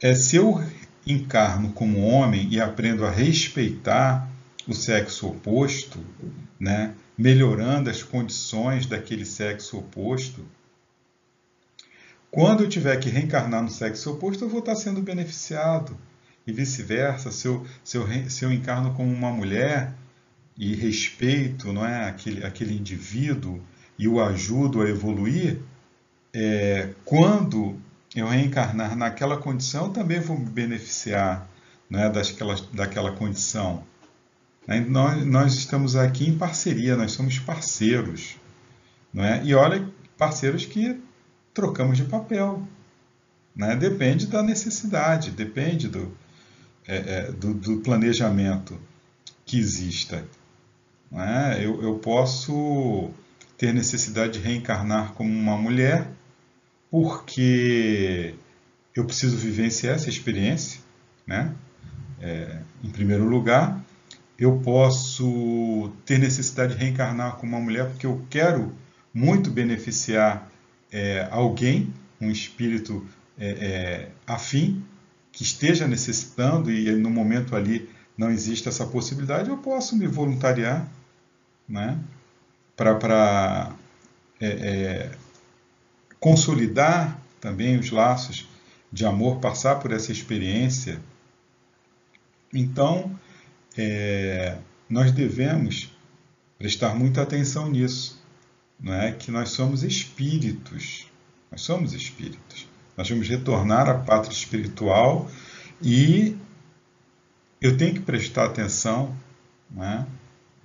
é, 0.02 0.14
se 0.14 0.38
eu 0.38 0.64
encarno 1.06 1.72
como 1.74 2.02
homem 2.02 2.48
e 2.50 2.62
aprendo 2.62 3.06
a 3.06 3.10
respeitar 3.10 4.30
o 4.68 4.74
sexo 4.74 5.28
oposto, 5.28 6.00
né? 6.60 6.94
melhorando 7.18 7.90
as 7.90 8.02
condições 8.02 8.86
daquele 8.86 9.26
sexo 9.26 9.78
oposto, 9.78 10.46
quando 12.30 12.64
eu 12.64 12.70
tiver 12.70 12.98
que 12.98 13.10
reencarnar 13.10 13.62
no 13.62 13.70
sexo 13.70 14.12
oposto, 14.12 14.46
eu 14.46 14.50
vou 14.50 14.60
estar 14.60 14.76
sendo 14.76 15.02
beneficiado. 15.02 15.98
E 16.46 16.52
vice-versa, 16.52 17.32
se 17.32 17.48
eu, 17.48 17.66
se, 17.84 17.98
eu, 17.98 18.08
se 18.30 18.44
eu 18.44 18.52
encarno 18.52 18.94
como 18.94 19.12
uma 19.12 19.32
mulher 19.32 19.94
e 20.58 20.76
respeito 20.76 21.72
não 21.72 21.86
é, 21.86 22.10
aquele, 22.10 22.44
aquele 22.44 22.76
indivíduo 22.76 23.62
e 23.98 24.08
o 24.08 24.22
ajudo 24.22 24.82
a 24.82 24.90
evoluir, 24.90 25.60
é, 26.34 26.90
quando 27.06 27.80
eu 28.16 28.28
reencarnar 28.28 28.96
naquela 28.96 29.38
condição, 29.38 29.86
eu 29.86 29.92
também 29.92 30.20
vou 30.20 30.38
me 30.38 30.50
beneficiar 30.50 31.48
né, 31.90 32.10
daquela, 32.10 32.56
daquela 32.74 33.12
condição. 33.12 33.84
Né? 34.68 34.80
Nós, 34.80 35.26
nós 35.26 35.54
estamos 35.54 35.96
aqui 35.96 36.28
em 36.28 36.38
parceria, 36.38 36.96
nós 36.96 37.12
somos 37.12 37.38
parceiros. 37.40 38.38
Não 39.14 39.24
é? 39.24 39.44
E 39.44 39.54
olha, 39.54 39.88
parceiros 40.18 40.66
que 40.66 41.00
trocamos 41.54 41.98
de 41.98 42.04
papel. 42.04 42.68
Né? 43.56 43.76
Depende 43.76 44.28
da 44.28 44.42
necessidade, 44.42 45.32
depende 45.32 45.88
do, 45.88 46.16
é, 46.88 46.96
é, 46.96 47.32
do, 47.32 47.54
do, 47.54 47.78
planejamento 47.82 48.80
que 49.46 49.58
exista. 49.58 50.26
Né? 51.12 51.60
Eu, 51.64 51.82
eu 51.82 51.96
posso 52.00 53.12
ter 53.58 53.74
necessidade 53.74 54.34
de 54.34 54.40
reencarnar 54.40 55.14
como 55.14 55.32
uma 55.32 55.58
mulher 55.58 56.08
porque 56.90 58.36
eu 58.96 59.06
preciso 59.06 59.38
vivenciar 59.38 59.96
essa 59.96 60.10
experiência, 60.10 60.82
né? 61.26 61.54
É, 62.20 62.60
em 62.84 62.90
primeiro 62.90 63.26
lugar, 63.26 63.82
eu 64.38 64.58
posso 64.60 65.92
ter 66.06 66.18
necessidade 66.18 66.74
de 66.74 66.80
reencarnar 66.80 67.38
como 67.38 67.56
uma 67.56 67.64
mulher 67.64 67.88
porque 67.90 68.06
eu 68.06 68.26
quero 68.30 68.74
muito 69.14 69.50
beneficiar 69.50 70.52
é, 70.92 71.28
alguém, 71.32 71.94
um 72.20 72.30
espírito 72.30 73.06
é, 73.38 73.50
é, 73.50 74.10
afim, 74.28 74.84
que 75.32 75.44
esteja 75.44 75.88
necessitando 75.88 76.72
e 76.72 76.92
no 76.92 77.10
momento 77.10 77.56
ali 77.56 77.90
não 78.18 78.30
existe 78.30 78.68
essa 78.68 78.86
possibilidade, 78.86 79.50
eu 79.50 79.58
posso 79.58 79.96
me 79.96 80.06
voluntariar 80.06 80.88
né, 81.68 81.98
para 82.76 83.74
é, 84.40 84.48
é, 84.48 85.12
consolidar 86.20 87.20
também 87.40 87.80
os 87.80 87.90
laços 87.90 88.48
de 88.92 89.06
amor, 89.06 89.40
passar 89.40 89.76
por 89.76 89.92
essa 89.92 90.12
experiência. 90.12 91.02
Então, 92.54 93.18
é, 93.78 94.58
nós 94.90 95.12
devemos 95.12 95.90
prestar 96.60 96.94
muita 96.94 97.22
atenção 97.22 97.70
nisso 97.70 98.22
não 98.82 98.94
é? 98.94 99.12
que 99.12 99.30
nós 99.30 99.50
somos 99.50 99.84
espíritos. 99.84 101.08
Nós 101.52 101.62
somos 101.62 101.94
espíritos. 101.94 102.68
Nós 102.98 103.10
vamos 103.10 103.28
retornar 103.28 103.90
à 103.90 103.96
pátria 103.96 104.34
espiritual 104.34 105.30
e 105.82 106.38
eu 107.62 107.78
tenho 107.78 107.94
que 107.94 108.02
prestar 108.02 108.46
atenção 108.46 109.16
é? 109.80 110.06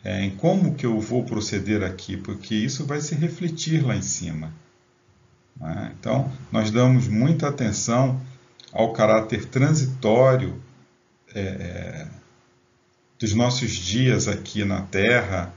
É, 0.05 0.25
em 0.25 0.31
como 0.31 0.75
que 0.75 0.87
eu 0.87 1.01
vou 1.01 1.25
proceder 1.25 1.83
aqui, 1.83 2.17
porque 2.17 2.55
isso 2.55 2.87
vai 2.87 3.01
se 3.01 3.15
refletir 3.15 3.85
lá 3.85 3.97
em 3.97 4.03
cima. 4.03 4.53
É? 5.61 5.93
Então, 5.99 6.31
nós 6.53 6.71
damos 6.71 7.09
muita 7.09 7.49
atenção 7.49 8.21
ao 8.73 8.93
caráter 8.93 9.47
transitório 9.47 10.61
é, 11.35 11.41
é, 11.41 12.09
dos 13.19 13.35
nossos 13.35 13.73
dias 13.73 14.29
aqui 14.29 14.65
na 14.65 14.83
Terra, 14.83 15.53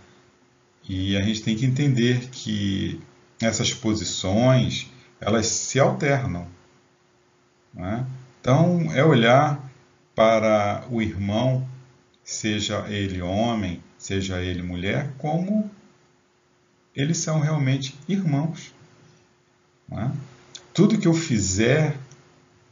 e 0.88 1.15
a 1.15 1.22
gente 1.22 1.43
tem 1.43 1.56
que 1.56 1.65
entender 1.65 2.30
que 2.32 3.00
essas 3.39 3.74
posições 3.74 4.89
elas 5.22 5.46
se 5.46 5.80
alternam. 5.80 6.48
Né? 7.73 8.05
Então, 8.41 8.91
é 8.93 9.03
olhar 9.03 9.60
para 10.15 10.86
o 10.89 11.01
irmão, 11.01 11.67
seja 12.23 12.86
ele 12.89 13.21
homem, 13.21 13.82
seja 13.97 14.41
ele 14.41 14.62
mulher, 14.62 15.12
como 15.17 15.69
eles 16.95 17.17
são 17.17 17.39
realmente 17.39 17.97
irmãos. 18.08 18.73
Né? 19.88 20.12
Tudo 20.73 20.97
que 20.97 21.08
eu 21.08 21.13
fizer 21.13 21.97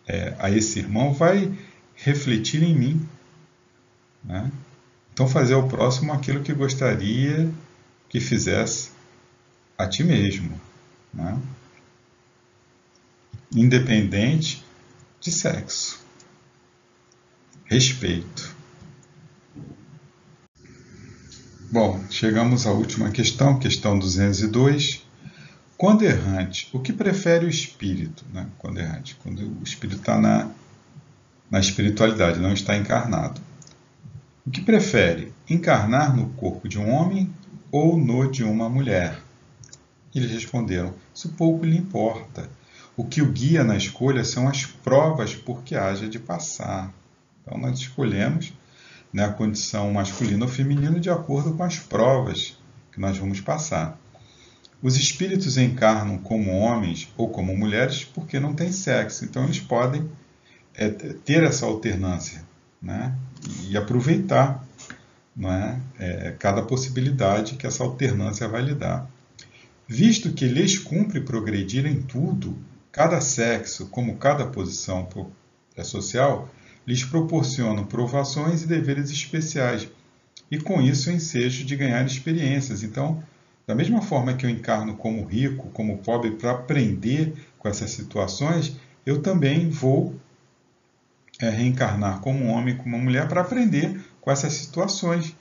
é, 0.08 0.36
a 0.40 0.50
esse 0.50 0.80
irmão 0.80 1.14
vai 1.14 1.52
refletir 1.96 2.64
em 2.64 2.76
mim. 2.76 3.10
Né? 4.24 4.52
Então, 5.14 5.28
fazer 5.28 5.54
ao 5.54 5.68
próximo 5.68 6.14
aquilo 6.14 6.44
que 6.44 6.54
gostaria 6.54 7.50
que 8.10 8.20
fizesse 8.20 8.92
a 9.78 9.88
ti 9.88 10.04
mesmo, 10.04 10.60
né? 11.14 11.40
independente 13.52 14.67
de 15.20 15.32
sexo. 15.32 16.00
Respeito. 17.66 18.56
Bom, 21.70 22.02
chegamos 22.10 22.66
à 22.66 22.72
última 22.72 23.12
questão, 23.12 23.60
questão 23.60 24.00
202. 24.00 25.06
Quando 25.78 26.04
errante, 26.04 26.70
o 26.72 26.80
que 26.80 26.94
prefere 26.94 27.46
o 27.46 27.50
espírito? 27.50 28.26
Né? 28.34 28.48
Quando 28.58 28.80
errante, 28.80 29.18
quando 29.22 29.42
o 29.42 29.64
espírito 29.64 30.00
está 30.00 30.20
na, 30.20 30.50
na 31.52 31.60
espiritualidade, 31.60 32.40
não 32.40 32.54
está 32.54 32.78
encarnado. 32.78 33.42
O 34.46 34.50
que 34.50 34.62
prefere? 34.62 35.34
Encarnar 35.50 36.16
no 36.16 36.30
corpo 36.30 36.70
de 36.70 36.80
um 36.80 36.90
homem 36.90 37.30
ou 37.70 37.98
no 37.98 38.32
de 38.32 38.46
uma 38.46 38.70
mulher? 38.70 39.22
Eles 40.16 40.32
responderam: 40.32 40.94
Isso 41.14 41.30
pouco 41.30 41.66
lhe 41.66 41.78
importa. 41.78 42.50
O 42.98 43.06
que 43.06 43.22
o 43.22 43.32
guia 43.32 43.64
na 43.64 43.78
escolha 43.78 44.24
são 44.24 44.50
as 44.50 44.66
provas 44.66 45.36
por 45.36 45.62
que 45.62 45.76
haja 45.76 46.10
de 46.10 46.18
passar. 46.18 46.92
Então, 47.44 47.56
nós 47.56 47.78
escolhemos 47.78 48.52
né, 49.14 49.24
a 49.24 49.32
condição 49.32 49.94
masculina 49.94 50.46
ou 50.46 50.52
feminina 50.52 51.00
de 51.00 51.10
acordo 51.10 51.54
com 51.54 51.64
as 51.64 51.78
provas 51.78 52.58
que 52.92 53.00
nós 53.00 53.16
vamos 53.16 53.40
passar. 53.40 54.00
Os 54.82 54.98
espíritos 54.98 55.58
encarnam 55.58 56.18
como 56.18 56.52
homens 56.52 57.08
ou 57.16 57.30
como 57.30 57.56
mulheres 57.56 58.04
porque 58.04 58.40
não 58.40 58.56
têm 58.56 58.72
sexo, 58.72 59.26
então 59.26 59.44
eles 59.44 59.60
podem 59.60 60.10
é, 60.74 60.90
ter 60.90 61.44
essa 61.44 61.68
alternância 61.68 62.44
né, 62.82 63.16
e 63.68 63.78
aproveitar 63.78 64.68
não 65.36 65.52
é? 65.52 65.80
é? 66.00 66.36
cada 66.40 66.64
possibilidade 66.64 67.56
que 67.56 67.68
essa 67.68 67.84
alternância 67.84 68.48
vai 68.48 68.64
lhe 68.64 68.74
dar. 68.74 69.08
Visto 69.88 70.34
que 70.34 70.48
lhes 70.48 70.80
cumpre 70.80 71.22
progredir 71.22 71.86
em 71.86 72.02
tudo, 72.02 72.58
cada 72.98 73.22
sexo, 73.22 73.86
como 73.90 74.18
cada 74.18 74.48
posição 74.48 75.08
é 75.76 75.84
social, 75.84 76.50
lhes 76.86 77.04
proporcionam 77.04 77.86
provações 77.86 78.64
e 78.64 78.68
deveres 78.68 79.12
especiais, 79.12 79.88
e 80.50 80.58
com 80.58 80.82
isso 80.82 81.12
o 81.12 81.14
ensejo 81.14 81.64
de 81.64 81.76
ganhar 81.76 82.04
experiências. 82.04 82.82
Então, 82.82 83.22
da 83.68 83.76
mesma 83.76 84.02
forma 84.02 84.34
que 84.34 84.48
eu 84.48 84.50
encarno 84.50 84.98
como 84.98 85.24
rico, 85.24 85.70
como 85.70 86.00
pobre, 86.00 86.32
para 86.32 86.50
aprender 86.54 87.36
com 87.60 87.70
essas 87.70 87.92
situações, 87.92 88.76
eu 89.06 89.22
também 89.22 89.70
vou 89.70 90.16
é, 91.40 91.52
reencarnar 91.52 92.20
como 92.22 92.48
homem, 92.48 92.78
como 92.78 92.96
uma 92.96 93.04
mulher, 93.04 93.28
para 93.28 93.42
aprender 93.42 94.02
com 94.20 94.32
essas 94.32 94.54
situações, 94.54 95.36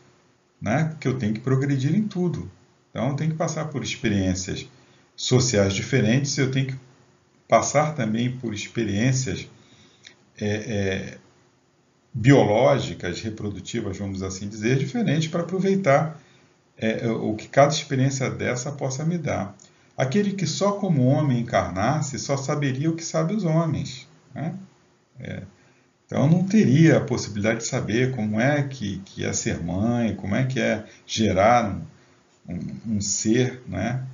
né? 0.61 0.95
que 1.01 1.09
eu 1.09 1.19
tenho 1.19 1.33
que 1.33 1.41
progredir 1.41 1.95
em 1.95 2.07
tudo. 2.07 2.51
Então, 2.91 3.09
eu 3.09 3.17
tenho 3.17 3.31
que 3.31 3.37
passar 3.39 3.69
por 3.69 3.83
experiências 3.83 4.69
sociais 5.17 5.73
diferentes, 5.73 6.37
eu 6.37 6.51
tenho 6.51 6.67
que 6.67 6.86
passar 7.49 7.95
também 7.95 8.31
por 8.31 8.53
experiências 8.53 9.49
é, 10.39 10.47
é, 10.47 11.19
biológicas, 12.13 13.21
reprodutivas, 13.21 13.99
vamos 13.99 14.23
assim 14.23 14.49
dizer, 14.49 14.79
diferentes 14.79 15.29
para 15.29 15.43
aproveitar 15.43 16.21
é, 16.77 17.09
o 17.09 17.35
que 17.35 17.49
cada 17.49 17.73
experiência 17.73 18.31
dessa 18.31 18.73
possa 18.73 19.05
me 19.05 19.19
dar. 19.19 19.57
Aquele 19.97 20.33
que 20.33 20.47
só 20.47 20.73
como 20.73 21.07
homem 21.07 21.41
encarnasse 21.41 22.19
só 22.19 22.37
saberia 22.37 22.91
o 22.91 22.97
que 22.97 23.05
sabe 23.05 23.35
os 23.35 23.45
homens. 23.45 24.07
Né? 24.35 24.55
É, 25.19 25.43
então 26.07 26.29
não 26.29 26.45
teria 26.45 26.99
a 26.99 27.01
possibilidade 27.01 27.59
de 27.59 27.67
saber 27.67 28.15
como 28.15 28.41
é 28.41 28.63
que, 28.63 28.99
que 28.99 29.25
é 29.25 29.33
ser 29.33 29.63
mãe, 29.63 30.15
como 30.15 30.35
é 30.35 30.45
que 30.45 30.61
é 30.61 30.85
gerar 31.07 31.83
um, 32.49 32.55
um, 32.55 32.97
um 32.97 33.01
ser 33.01 33.63
né, 33.67 34.05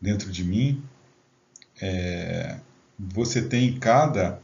dentro 0.00 0.30
de 0.30 0.44
mim. 0.44 0.82
É, 1.80 2.56
você 2.98 3.42
tem 3.42 3.78
cada 3.78 4.40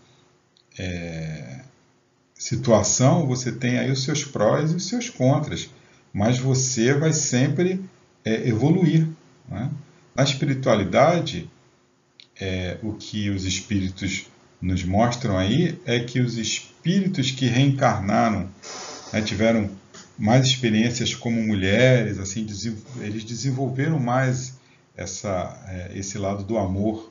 é, 0.79 1.61
situação, 2.35 3.27
você 3.27 3.53
tem 3.53 3.79
aí 3.79 3.91
os 3.91 4.03
seus 4.03 4.25
prós 4.25 4.73
e 4.73 4.77
os 4.77 4.89
seus 4.89 5.09
contras, 5.09 5.71
mas 6.13 6.39
você 6.39 6.95
vai 6.95 7.13
sempre 7.13 7.85
é, 8.25 8.49
evoluir. 8.49 9.07
Né? 9.49 9.71
Na 10.15 10.23
espiritualidade, 10.23 11.51
é, 12.41 12.79
o 12.83 12.95
que 12.95 13.31
os 13.31 13.45
espíritos 13.45 14.27
nos 14.61 14.85
mostram 14.85 15.39
aí 15.39 15.79
é 15.87 16.01
que 16.01 16.21
os 16.21 16.37
espíritos 16.37 17.31
que 17.31 17.47
reencarnaram, 17.47 18.49
né, 19.13 19.23
tiveram 19.23 19.71
mais 20.19 20.47
experiências 20.47 21.15
como 21.15 21.43
mulheres, 21.43 22.19
assim, 22.19 22.47
eles 23.01 23.25
desenvolveram 23.25 23.99
mais 23.99 24.59
essa, 24.95 25.59
é, 25.67 25.99
esse 25.99 26.19
lado 26.19 26.45
do 26.45 26.59
amor 26.59 27.10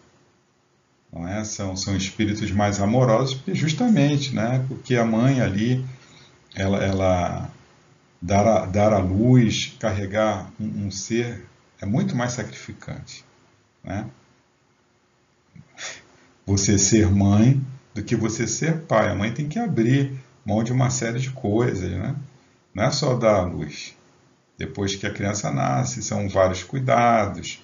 não 1.11 1.27
é? 1.27 1.43
São, 1.43 1.75
são 1.75 1.95
espíritos 1.95 2.51
mais 2.51 2.79
amorosos, 2.79 3.35
porque 3.35 3.55
justamente, 3.55 4.33
né? 4.33 4.63
Porque 4.67 4.95
a 4.95 5.05
mãe 5.05 5.41
ali, 5.41 5.85
ela, 6.55 6.83
ela 6.83 7.51
dar, 8.21 8.47
a, 8.47 8.65
dar 8.65 8.93
a 8.93 8.99
luz, 8.99 9.75
carregar 9.79 10.51
um, 10.59 10.87
um 10.87 10.91
ser 10.91 11.45
é 11.81 11.85
muito 11.85 12.15
mais 12.15 12.33
sacrificante, 12.33 13.23
né? 13.83 14.05
Você 16.45 16.77
ser 16.77 17.09
mãe 17.09 17.61
do 17.93 18.03
que 18.03 18.15
você 18.15 18.47
ser 18.47 18.81
pai. 18.81 19.09
A 19.09 19.15
mãe 19.15 19.31
tem 19.31 19.47
que 19.47 19.59
abrir 19.59 20.19
mão 20.45 20.63
de 20.63 20.71
uma 20.71 20.89
série 20.89 21.19
de 21.19 21.29
coisas, 21.31 21.91
né? 21.91 22.15
Não 22.73 22.83
é 22.83 22.91
só 22.91 23.15
dar 23.15 23.35
a 23.35 23.45
luz. 23.45 23.95
Depois 24.57 24.95
que 24.95 25.07
a 25.07 25.13
criança 25.13 25.51
nasce, 25.51 26.03
são 26.03 26.27
vários 26.27 26.63
cuidados, 26.63 27.63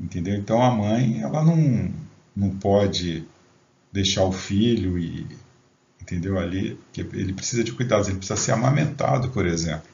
entendeu? 0.00 0.36
Então 0.36 0.62
a 0.62 0.70
mãe, 0.70 1.20
ela 1.20 1.42
não, 1.44 1.92
não 2.36 2.50
pode 2.50 3.26
deixar 3.90 4.24
o 4.24 4.32
filho 4.32 4.98
e 4.98 5.26
entendeu 6.00 6.38
ali 6.38 6.78
que 6.92 7.00
ele 7.00 7.32
precisa 7.32 7.64
de 7.64 7.72
cuidados, 7.72 8.08
ele 8.08 8.18
precisa 8.18 8.38
ser 8.38 8.52
amamentado, 8.52 9.30
por 9.30 9.46
exemplo. 9.46 9.88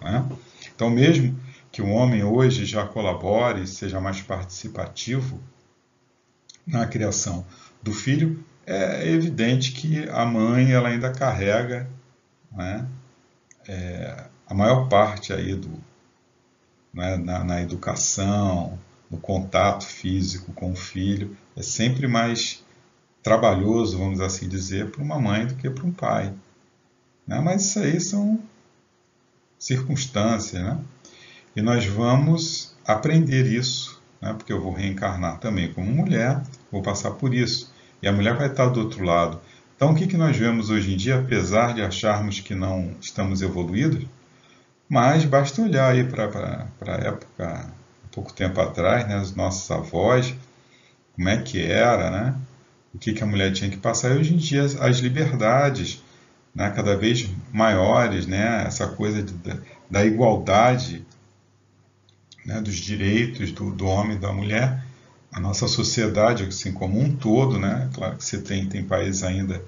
Né? 0.00 0.24
Então, 0.74 0.90
mesmo 0.90 1.34
que 1.72 1.80
o 1.80 1.88
homem 1.88 2.22
hoje 2.22 2.66
já 2.66 2.86
colabore, 2.86 3.66
seja 3.66 4.00
mais 4.00 4.20
participativo 4.20 5.40
na 6.66 6.86
criação 6.86 7.44
do 7.82 7.92
filho, 7.92 8.44
é 8.66 9.08
evidente 9.10 9.72
que 9.72 10.08
a 10.08 10.24
mãe 10.24 10.72
ela 10.72 10.88
ainda 10.88 11.10
carrega 11.10 11.88
né, 12.52 12.86
é, 13.66 14.24
a 14.46 14.54
maior 14.54 14.88
parte 14.88 15.32
aí 15.32 15.54
do, 15.54 15.70
né, 16.92 17.16
na, 17.16 17.44
na 17.44 17.60
educação, 17.60 18.78
no 19.14 19.20
contato 19.20 19.86
físico 19.86 20.52
com 20.52 20.72
o 20.72 20.76
filho, 20.76 21.36
é 21.56 21.62
sempre 21.62 22.08
mais 22.08 22.64
trabalhoso, 23.22 23.96
vamos 23.96 24.20
assim 24.20 24.48
dizer, 24.48 24.90
para 24.90 25.02
uma 25.02 25.18
mãe 25.18 25.46
do 25.46 25.54
que 25.54 25.70
para 25.70 25.84
um 25.84 25.92
pai. 25.92 26.32
Né? 27.26 27.40
Mas 27.40 27.64
isso 27.64 27.78
aí 27.78 28.00
são 28.00 28.40
circunstâncias, 29.58 30.62
né? 30.62 30.78
E 31.56 31.62
nós 31.62 31.86
vamos 31.86 32.76
aprender 32.84 33.46
isso, 33.46 34.02
né? 34.20 34.34
porque 34.34 34.52
eu 34.52 34.60
vou 34.60 34.72
reencarnar 34.72 35.38
também 35.38 35.72
como 35.72 35.90
mulher, 35.90 36.42
vou 36.70 36.82
passar 36.82 37.12
por 37.12 37.32
isso. 37.32 37.72
E 38.02 38.08
a 38.08 38.12
mulher 38.12 38.36
vai 38.36 38.48
estar 38.48 38.66
do 38.66 38.80
outro 38.80 39.04
lado. 39.04 39.40
Então, 39.76 39.92
o 39.92 39.94
que, 39.94 40.06
que 40.06 40.16
nós 40.16 40.36
vemos 40.36 40.68
hoje 40.68 40.92
em 40.92 40.96
dia, 40.96 41.20
apesar 41.20 41.72
de 41.72 41.82
acharmos 41.82 42.40
que 42.40 42.54
não 42.54 42.94
estamos 43.00 43.40
evoluídos, 43.40 44.04
mas 44.88 45.24
basta 45.24 45.62
olhar 45.62 45.92
aí 45.92 46.04
para 46.04 46.68
a 46.82 46.92
época, 46.92 47.72
pouco 48.14 48.32
tempo 48.32 48.60
atrás, 48.60 49.06
né, 49.08 49.20
os 49.20 49.34
nossos 49.34 49.68
avós, 49.70 50.34
como 51.14 51.28
é 51.28 51.38
que 51.42 51.60
era, 51.60 52.10
né? 52.10 52.34
O 52.94 52.98
que, 52.98 53.12
que 53.12 53.22
a 53.22 53.26
mulher 53.26 53.52
tinha 53.52 53.68
que 53.68 53.76
passar. 53.76 54.14
E 54.14 54.18
hoje 54.18 54.34
em 54.34 54.36
dia 54.36 54.64
as 54.64 54.98
liberdades, 54.98 56.02
né, 56.54 56.70
cada 56.70 56.96
vez 56.96 57.28
maiores, 57.52 58.26
né? 58.26 58.64
Essa 58.66 58.86
coisa 58.86 59.22
de, 59.22 59.34
da 59.90 60.04
igualdade, 60.04 61.04
né, 62.46 62.60
dos 62.60 62.76
direitos 62.76 63.50
do, 63.50 63.72
do 63.72 63.86
homem 63.86 64.16
e 64.16 64.20
da 64.20 64.32
mulher, 64.32 64.84
a 65.32 65.40
nossa 65.40 65.66
sociedade, 65.66 66.44
assim 66.44 66.72
como 66.72 67.00
um 67.00 67.14
todo, 67.16 67.58
né? 67.58 67.90
Claro 67.92 68.16
que 68.16 68.24
você 68.24 68.38
tem 68.40 68.68
tem 68.68 68.84
países 68.84 69.24
ainda 69.24 69.62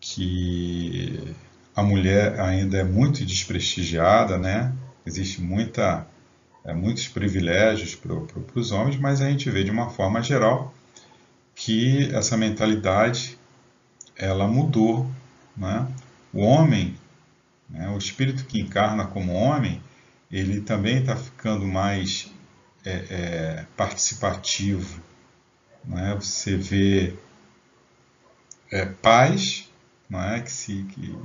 que 0.00 1.34
a 1.76 1.82
mulher 1.82 2.40
ainda 2.40 2.78
é 2.78 2.84
muito 2.84 3.24
desprestigiada, 3.24 4.38
né? 4.38 4.72
Existe 5.04 5.40
muita 5.42 6.06
é, 6.64 6.72
muitos 6.72 7.08
privilégios 7.08 7.94
para 7.94 8.14
pro, 8.14 8.46
os 8.54 8.70
homens, 8.70 8.96
mas 8.96 9.20
a 9.20 9.28
gente 9.28 9.50
vê 9.50 9.64
de 9.64 9.70
uma 9.70 9.90
forma 9.90 10.22
geral 10.22 10.72
que 11.54 12.12
essa 12.14 12.36
mentalidade 12.36 13.38
ela 14.16 14.46
mudou. 14.46 15.10
Né? 15.56 15.86
O 16.32 16.40
homem, 16.40 16.96
né, 17.68 17.88
o 17.90 17.98
espírito 17.98 18.44
que 18.44 18.60
encarna 18.60 19.06
como 19.06 19.32
homem, 19.32 19.82
ele 20.30 20.60
também 20.60 20.98
está 20.98 21.16
ficando 21.16 21.66
mais 21.66 22.32
é, 22.84 22.90
é, 22.90 23.66
participativo. 23.76 25.00
Né? 25.84 26.14
Você 26.14 26.56
vê 26.56 27.14
é, 28.70 28.86
pais 28.86 29.68
é, 30.12 30.40
que, 30.40 30.52
se, 30.52 30.84
que, 30.84 31.18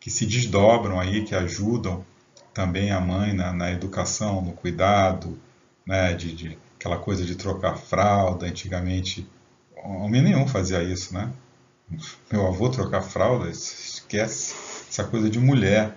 que 0.00 0.10
se 0.10 0.26
desdobram 0.26 0.98
aí, 0.98 1.24
que 1.24 1.34
ajudam 1.34 2.04
também 2.54 2.90
a 2.90 3.00
mãe 3.00 3.32
na, 3.32 3.52
na 3.52 3.70
educação, 3.70 4.42
no 4.42 4.52
cuidado, 4.52 5.38
né, 5.86 6.12
de, 6.14 6.34
de, 6.34 6.58
aquela 6.78 6.98
coisa 6.98 7.24
de 7.24 7.34
trocar 7.34 7.76
fralda. 7.76 8.46
Antigamente, 8.46 9.28
homem 9.76 10.22
nenhum 10.22 10.46
fazia 10.46 10.82
isso, 10.82 11.14
né? 11.14 11.32
Meu 12.30 12.46
avô 12.46 12.68
trocar 12.68 13.02
fralda, 13.02 13.48
esquece 13.48 14.54
essa 14.88 15.04
coisa 15.04 15.28
de 15.30 15.38
mulher. 15.38 15.96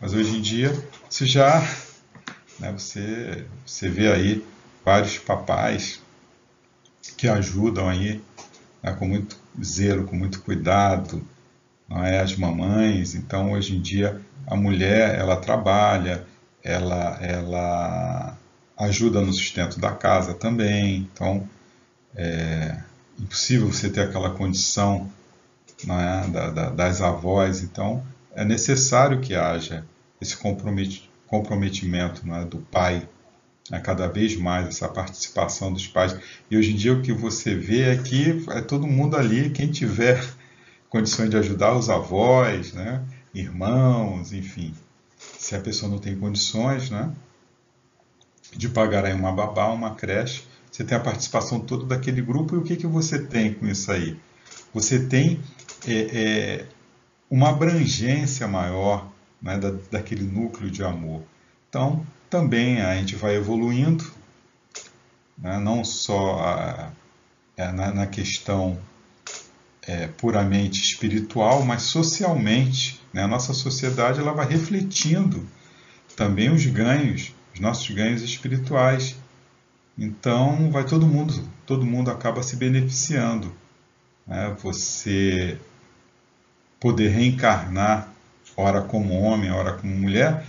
Mas 0.00 0.12
hoje 0.12 0.36
em 0.36 0.42
dia, 0.42 0.72
você 1.08 1.24
já, 1.24 1.60
né, 2.58 2.72
você, 2.72 3.46
você 3.64 3.88
vê 3.88 4.12
aí 4.12 4.44
vários 4.84 5.18
papais 5.18 6.02
que 7.16 7.28
ajudam 7.28 7.88
aí 7.88 8.20
né, 8.82 8.92
com 8.92 9.06
muito 9.06 9.38
zelo, 9.62 10.04
com 10.04 10.16
muito 10.16 10.42
cuidado, 10.42 11.26
não 11.88 12.04
é? 12.04 12.20
As 12.20 12.36
mamães. 12.36 13.14
Então, 13.14 13.52
hoje 13.52 13.76
em 13.76 13.80
dia, 13.80 14.20
a 14.46 14.56
mulher 14.56 15.18
ela 15.18 15.36
trabalha, 15.36 16.24
ela, 16.62 17.18
ela 17.20 18.38
ajuda 18.76 19.20
no 19.20 19.32
sustento 19.32 19.78
da 19.78 19.92
casa 19.92 20.34
também. 20.34 21.08
Então, 21.12 21.48
é 22.14 22.76
impossível 23.18 23.70
você 23.70 23.90
ter 23.90 24.02
aquela 24.02 24.30
condição 24.30 25.10
é, 25.84 26.28
da, 26.28 26.50
da, 26.50 26.70
das 26.70 27.00
avós. 27.00 27.62
Então, 27.62 28.04
é 28.34 28.44
necessário 28.44 29.20
que 29.20 29.34
haja 29.34 29.84
esse 30.20 30.36
comprometimento 30.36 32.22
é, 32.32 32.44
do 32.44 32.58
pai, 32.58 33.06
é, 33.70 33.78
cada 33.78 34.06
vez 34.08 34.36
mais 34.36 34.68
essa 34.68 34.88
participação 34.88 35.72
dos 35.72 35.86
pais. 35.86 36.16
E 36.50 36.56
hoje 36.56 36.72
em 36.72 36.76
dia 36.76 36.92
o 36.92 37.02
que 37.02 37.12
você 37.12 37.54
vê 37.54 37.82
é 37.82 37.96
que 37.96 38.44
é 38.50 38.60
todo 38.60 38.86
mundo 38.86 39.16
ali, 39.16 39.50
quem 39.50 39.70
tiver 39.70 40.24
condições 40.88 41.30
de 41.30 41.36
ajudar 41.36 41.76
os 41.76 41.90
avós, 41.90 42.72
né? 42.72 43.02
Irmãos, 43.34 44.32
enfim. 44.32 44.74
Se 45.18 45.54
a 45.54 45.60
pessoa 45.60 45.90
não 45.90 45.98
tem 45.98 46.16
condições 46.16 46.90
né? 46.90 47.12
de 48.52 48.68
pagar 48.68 49.04
aí 49.04 49.12
uma 49.12 49.32
babá, 49.32 49.68
uma 49.68 49.94
creche, 49.94 50.44
você 50.70 50.84
tem 50.84 50.96
a 50.96 51.00
participação 51.00 51.60
toda 51.60 51.86
daquele 51.86 52.20
grupo 52.20 52.54
e 52.54 52.58
o 52.58 52.62
que, 52.62 52.76
que 52.76 52.86
você 52.86 53.24
tem 53.24 53.54
com 53.54 53.66
isso 53.66 53.90
aí? 53.92 54.18
Você 54.72 55.06
tem 55.06 55.40
é, 55.86 55.92
é, 55.92 56.66
uma 57.30 57.50
abrangência 57.50 58.48
maior 58.48 59.08
né, 59.40 59.58
da, 59.58 59.70
daquele 59.90 60.24
núcleo 60.24 60.70
de 60.70 60.82
amor. 60.82 61.22
Então, 61.68 62.04
também 62.28 62.80
a 62.80 62.96
gente 62.96 63.14
vai 63.14 63.36
evoluindo, 63.36 64.04
né, 65.38 65.58
não 65.58 65.84
só 65.84 66.40
a, 66.40 66.92
é, 67.56 67.70
na, 67.70 67.92
na 67.92 68.06
questão 68.06 68.78
é, 69.82 70.08
puramente 70.08 70.80
espiritual, 70.80 71.64
mas 71.64 71.82
socialmente. 71.82 73.00
Né? 73.14 73.22
A 73.22 73.28
nossa 73.28 73.54
sociedade 73.54 74.18
ela 74.18 74.32
vai 74.32 74.46
refletindo 74.46 75.46
também 76.16 76.50
os 76.50 76.66
ganhos, 76.66 77.32
os 77.54 77.60
nossos 77.60 77.88
ganhos 77.94 78.20
espirituais. 78.22 79.16
Então, 79.96 80.70
vai 80.72 80.84
todo 80.84 81.06
mundo, 81.06 81.48
todo 81.64 81.86
mundo 81.86 82.10
acaba 82.10 82.42
se 82.42 82.56
beneficiando. 82.56 83.54
Né? 84.26 84.54
Você 84.60 85.56
poder 86.80 87.08
reencarnar, 87.10 88.12
ora 88.56 88.82
como 88.82 89.14
homem, 89.20 89.50
ora 89.50 89.74
como 89.74 89.94
mulher, 89.94 90.44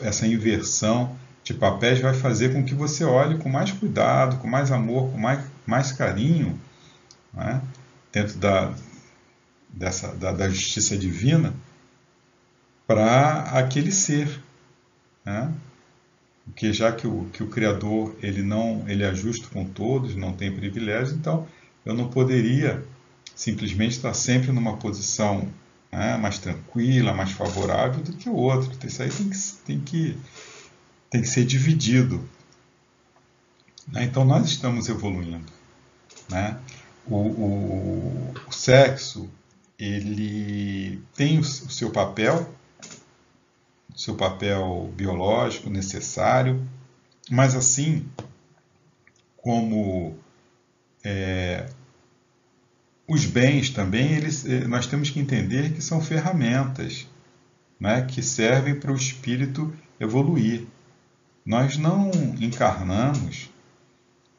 essa 0.00 0.26
inversão 0.28 1.16
de 1.42 1.52
papéis 1.54 2.00
vai 2.00 2.14
fazer 2.14 2.52
com 2.52 2.64
que 2.64 2.74
você 2.74 3.04
olhe 3.04 3.36
com 3.38 3.48
mais 3.48 3.72
cuidado, 3.72 4.36
com 4.38 4.46
mais 4.46 4.70
amor, 4.70 5.10
com 5.10 5.18
mais, 5.18 5.44
mais 5.66 5.92
carinho 5.92 6.58
né? 7.34 7.60
dentro 8.12 8.38
da, 8.38 8.72
dessa, 9.68 10.14
da, 10.14 10.32
da 10.32 10.48
justiça 10.48 10.96
divina 10.96 11.52
para 12.86 13.42
aquele 13.58 13.90
ser. 13.90 14.40
Né? 15.24 15.52
Porque 16.44 16.72
já 16.72 16.92
que 16.92 17.06
o, 17.06 17.26
que 17.32 17.42
o 17.42 17.48
Criador 17.48 18.14
ele 18.22 18.42
não 18.42 18.84
ele 18.86 19.02
é 19.02 19.14
justo 19.14 19.48
com 19.50 19.64
todos, 19.64 20.14
não 20.14 20.32
tem 20.32 20.54
privilégios, 20.54 21.12
então 21.12 21.46
eu 21.84 21.94
não 21.94 22.08
poderia 22.08 22.84
simplesmente 23.36 23.92
está 23.92 24.14
sempre 24.14 24.50
numa 24.50 24.78
posição 24.78 25.46
né, 25.92 26.16
mais 26.16 26.38
tranquila, 26.38 27.12
mais 27.12 27.30
favorável 27.32 28.02
do 28.02 28.14
que 28.14 28.28
o 28.28 28.34
outro. 28.34 28.72
Isso 28.86 29.02
aí 29.02 29.10
tem 29.10 29.28
que, 29.28 29.38
tem 29.64 29.80
que, 29.80 30.18
tem 31.10 31.20
que 31.20 31.28
ser 31.28 31.44
dividido. 31.44 32.26
Né? 33.86 34.04
Então 34.04 34.24
nós 34.24 34.46
estamos 34.46 34.88
evoluindo. 34.88 35.52
Né? 36.30 36.58
O, 37.06 37.16
o, 37.16 38.34
o 38.48 38.52
sexo 38.52 39.30
ele 39.78 41.00
tem 41.14 41.38
o, 41.38 41.44
seu 41.44 41.90
papel, 41.90 42.50
seu 43.96 44.14
papel 44.14 44.92
biológico 44.94 45.70
necessário, 45.70 46.64
mas 47.30 47.56
assim 47.56 48.06
como 49.36 50.14
é, 51.02 51.66
os 53.08 53.24
bens 53.24 53.70
também, 53.70 54.12
eles, 54.12 54.44
eh, 54.44 54.66
nós 54.66 54.86
temos 54.86 55.10
que 55.10 55.20
entender 55.20 55.72
que 55.72 55.80
são 55.80 56.00
ferramentas 56.00 57.06
né, 57.78 58.02
que 58.02 58.22
servem 58.22 58.74
para 58.74 58.92
o 58.92 58.96
espírito 58.96 59.72
evoluir. 60.00 60.66
Nós 61.44 61.76
não 61.76 62.10
encarnamos 62.40 63.50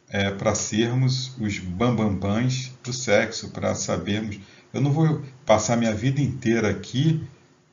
é, 0.09 0.31
para 0.31 0.53
sermos 0.53 1.35
os 1.39 1.59
bambambãs 1.59 2.73
do 2.83 2.91
sexo, 2.91 3.49
para 3.49 3.73
sabermos. 3.73 4.39
Eu 4.73 4.81
não 4.81 4.91
vou 4.91 5.23
passar 5.45 5.77
minha 5.77 5.93
vida 5.93 6.21
inteira 6.21 6.69
aqui 6.69 7.25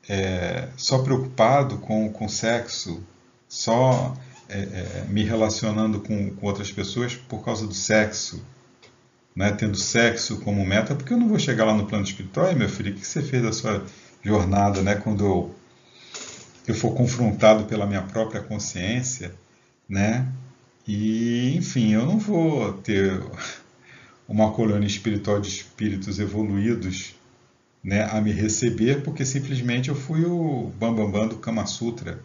é, 0.07 0.67
só 0.77 0.99
preocupado 0.99 1.77
com 1.77 2.11
o 2.19 2.29
sexo, 2.29 3.03
só 3.47 4.15
é, 4.47 4.59
é, 4.59 5.05
me 5.09 5.23
relacionando 5.23 5.99
com, 5.99 6.31
com 6.31 6.47
outras 6.47 6.71
pessoas 6.71 7.15
por 7.15 7.43
causa 7.43 7.65
do 7.65 7.73
sexo 7.73 8.43
né, 9.35 9.51
tendo 9.51 9.77
sexo 9.77 10.39
como 10.39 10.65
meta, 10.65 10.95
porque 10.95 11.11
eu 11.11 11.17
não 11.17 11.27
vou 11.27 11.37
chegar 11.37 11.65
lá 11.65 11.73
no 11.73 11.85
plano 11.85 12.05
espiritual, 12.05 12.55
meu 12.55 12.69
filho, 12.69 12.93
o 12.93 12.95
que 12.95 13.05
você 13.05 13.21
fez 13.21 13.43
da 13.43 13.51
sua 13.51 13.85
jornada, 14.23 14.81
né, 14.81 14.95
quando 14.95 15.25
eu, 15.25 15.55
eu 16.67 16.73
for 16.73 16.95
confrontado 16.95 17.65
pela 17.65 17.85
minha 17.85 18.03
própria 18.03 18.41
consciência, 18.41 19.33
né, 19.89 20.25
e 20.87 21.55
enfim, 21.57 21.93
eu 21.93 22.05
não 22.05 22.17
vou 22.17 22.73
ter 22.73 23.21
uma 24.27 24.51
colônia 24.51 24.87
espiritual 24.87 25.41
de 25.41 25.49
espíritos 25.49 26.19
evoluídos 26.19 27.15
né, 27.85 28.09
a 28.11 28.19
me 28.19 28.31
receber, 28.31 29.03
porque 29.03 29.23
simplesmente 29.23 29.89
eu 29.89 29.95
fui 29.95 30.25
o 30.25 30.73
bambambam 30.79 31.11
bam, 31.11 31.19
bam 31.21 31.27
do 31.27 31.37
Kama 31.37 31.67
Sutra, 31.67 32.19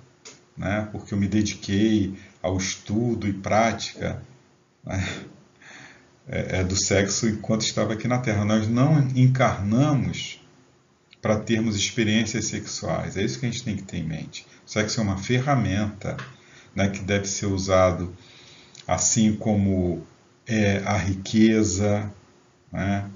né, 0.56 0.88
porque 0.90 1.12
eu 1.12 1.18
me 1.18 1.28
dediquei 1.28 2.14
ao 2.42 2.56
estudo 2.56 3.28
e 3.28 3.32
prática. 3.32 4.20
Né, 4.84 5.06
é, 6.32 6.60
é, 6.60 6.64
do 6.64 6.76
sexo 6.76 7.28
enquanto 7.28 7.62
estava 7.62 7.92
aqui 7.94 8.06
na 8.06 8.18
Terra. 8.18 8.44
Nós 8.44 8.68
não 8.68 9.00
encarnamos 9.16 10.40
para 11.20 11.36
termos 11.36 11.74
experiências 11.74 12.44
sexuais. 12.46 13.16
É 13.16 13.22
isso 13.22 13.40
que 13.40 13.46
a 13.46 13.50
gente 13.50 13.64
tem 13.64 13.76
que 13.76 13.82
ter 13.82 13.98
em 13.98 14.04
mente. 14.04 14.46
O 14.64 14.70
sexo 14.70 15.00
é 15.00 15.02
uma 15.02 15.18
ferramenta 15.18 16.16
né, 16.74 16.88
que 16.88 17.00
deve 17.00 17.26
ser 17.26 17.46
usado 17.46 18.14
assim 18.86 19.34
como 19.34 20.06
é, 20.46 20.78
a 20.84 20.96
riqueza, 20.96 22.10
né, 22.72 23.10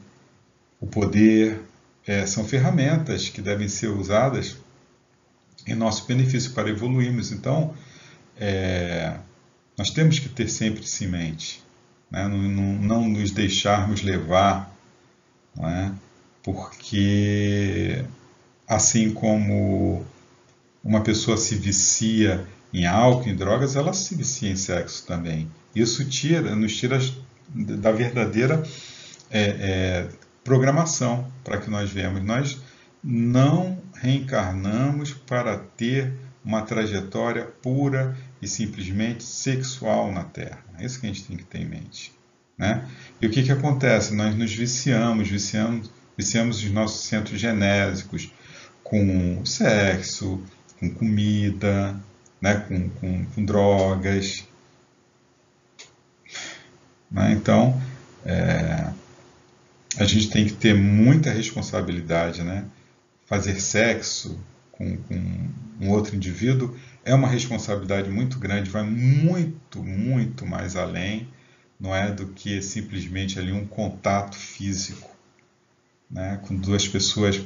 o 0.81 0.87
poder, 0.87 1.61
é, 2.07 2.27
são 2.27 2.45
ferramentas 2.45 3.29
que 3.29 3.41
devem 3.41 3.69
ser 3.69 3.89
usadas 3.89 4.57
em 5.67 5.75
nosso 5.75 6.07
benefício 6.07 6.53
para 6.53 6.69
evoluirmos. 6.71 7.33
Então, 7.33 7.75
é, 8.39 9.17
nós 9.77 9.91
temos 9.91 10.19
que 10.19 10.29
ter 10.29 10.49
sempre 10.49 10.83
isso 10.83 11.05
em 11.05 11.09
mente 11.09 11.65
né? 12.15 12.29
não, 12.29 12.39
não, 12.39 12.73
não, 12.75 13.09
nos 13.09 13.33
deixarmos 13.33 14.03
levar, 14.03 14.73
é? 15.59 15.91
porque 16.43 18.05
assim 18.69 19.13
como 19.13 20.05
uma 20.83 21.03
pessoa 21.03 21.37
se 21.37 21.57
vicia 21.57 22.47
em 22.73 22.87
álcool, 22.87 23.29
em 23.29 23.37
drogas, 23.37 23.75
ela 23.75 23.93
se 23.93 24.15
vicia 24.15 24.51
em 24.51 24.57
sexo 24.57 25.05
também. 25.07 25.51
Isso 25.75 26.05
tira, 26.05 26.55
nos 26.55 26.77
tira 26.77 26.99
da 27.49 27.91
verdadeira 27.91 28.63
é, 29.31 29.41
é, 29.43 30.09
programação 30.45 31.27
para 31.43 31.59
que 31.59 31.71
nós 31.71 31.91
vemos. 31.91 32.23
Nós 32.23 32.61
não 33.03 33.83
reencarnamos 33.95 35.13
para 35.13 35.59
ter 35.59 36.13
uma 36.45 36.63
trajetória 36.63 37.45
pura 37.63 38.17
e 38.41 38.47
simplesmente 38.47 39.25
sexual 39.25 40.13
na 40.13 40.25
Terra. 40.25 40.63
É 40.79 40.85
isso 40.85 41.01
que 41.01 41.07
a 41.07 41.09
gente 41.09 41.25
tem 41.25 41.37
que 41.37 41.45
ter 41.45 41.59
em 41.63 41.67
mente. 41.67 42.13
Né? 42.57 42.87
E 43.21 43.27
o 43.27 43.31
que, 43.31 43.43
que 43.43 43.51
acontece? 43.51 44.15
Nós 44.15 44.37
nos 44.37 44.55
viciamos, 44.55 45.29
viciamos, 45.29 45.91
viciamos 46.17 46.59
os 46.63 46.71
nossos 46.71 47.07
centros 47.07 47.41
genésicos 47.41 48.31
com 48.83 49.45
sexo, 49.45 50.43
com 50.79 50.91
comida, 50.91 51.99
né? 52.41 52.57
com, 52.57 52.91
com, 52.91 53.25
com 53.25 53.45
drogas. 53.45 54.47
Né? 57.11 57.33
Então, 57.33 57.81
é, 58.25 58.87
a 59.99 60.05
gente 60.05 60.31
tem 60.31 60.45
que 60.45 60.53
ter 60.53 60.75
muita 60.75 61.31
responsabilidade. 61.31 62.43
Né? 62.43 62.65
Fazer 63.27 63.61
sexo 63.61 64.39
com, 64.73 64.97
com 64.97 65.49
um 65.81 65.91
outro 65.91 66.17
indivíduo 66.17 66.77
é 67.05 67.15
uma 67.15 67.29
responsabilidade 67.29 68.11
muito 68.11 68.39
grande, 68.39 68.71
vai 68.71 68.83
muito, 68.83 69.83
muito 69.83 70.47
mais 70.47 70.75
além, 70.75 71.29
não 71.79 71.95
é 71.95 72.11
do 72.11 72.29
que 72.29 72.63
simplesmente 72.63 73.39
ali 73.39 73.53
um 73.53 73.67
contato 73.67 74.37
físico. 74.37 75.11
Né? 76.11 76.41
Quando 76.43 76.63
duas 76.63 76.89
pessoas 76.89 77.43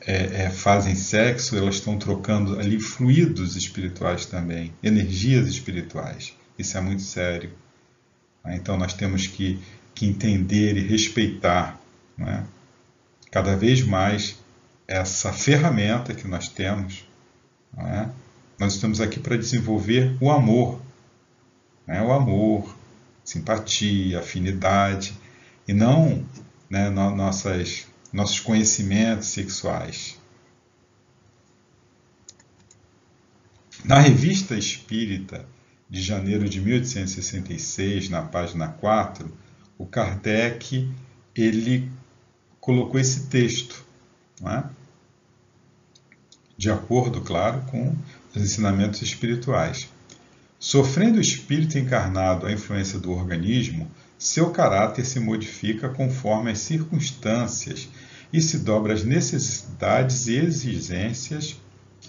é, 0.00 0.44
é, 0.44 0.50
fazem 0.50 0.94
sexo, 0.94 1.56
elas 1.56 1.76
estão 1.76 1.96
trocando 1.96 2.58
ali 2.58 2.80
fluidos 2.80 3.56
espirituais 3.56 4.26
também, 4.26 4.72
energias 4.82 5.46
espirituais. 5.46 6.34
Isso 6.58 6.76
é 6.76 6.80
muito 6.80 7.02
sério. 7.02 7.52
Então 8.46 8.76
nós 8.76 8.94
temos 8.94 9.26
que, 9.26 9.60
que 9.94 10.06
entender 10.06 10.76
e 10.76 10.80
respeitar 10.80 11.77
né? 12.18 12.44
cada 13.30 13.56
vez 13.56 13.82
mais 13.82 14.36
essa 14.86 15.32
ferramenta 15.32 16.12
que 16.14 16.26
nós 16.26 16.48
temos. 16.48 17.06
Né? 17.72 18.10
Nós 18.58 18.74
estamos 18.74 19.00
aqui 19.00 19.20
para 19.20 19.36
desenvolver 19.36 20.16
o 20.20 20.30
amor. 20.30 20.80
Né? 21.86 22.02
O 22.02 22.12
amor, 22.12 22.76
simpatia, 23.24 24.18
afinidade, 24.18 25.14
e 25.66 25.72
não 25.72 26.26
né, 26.68 26.88
nossas, 26.90 27.86
nossos 28.12 28.40
conhecimentos 28.40 29.28
sexuais. 29.28 30.18
Na 33.84 34.00
revista 34.00 34.56
Espírita 34.56 35.46
de 35.88 36.02
janeiro 36.02 36.48
de 36.48 36.60
1866, 36.60 38.08
na 38.08 38.22
página 38.22 38.68
4, 38.68 39.30
o 39.78 39.86
Kardec 39.86 40.90
ele 41.34 41.90
colocou 42.68 43.00
esse 43.00 43.28
texto, 43.28 43.82
é? 44.44 44.62
de 46.54 46.70
acordo, 46.70 47.22
claro, 47.22 47.62
com 47.62 47.96
os 48.34 48.42
ensinamentos 48.42 49.00
espirituais. 49.00 49.88
Sofrendo 50.58 51.16
o 51.16 51.22
espírito 51.22 51.78
encarnado 51.78 52.44
a 52.44 52.52
influência 52.52 52.98
do 52.98 53.10
organismo, 53.10 53.90
seu 54.18 54.50
caráter 54.50 55.06
se 55.06 55.18
modifica 55.18 55.88
conforme 55.88 56.50
as 56.50 56.58
circunstâncias 56.58 57.88
e 58.30 58.38
se 58.38 58.58
dobra 58.58 58.92
às 58.92 59.02
necessidades 59.02 60.26
e 60.26 60.36
exigências, 60.36 61.58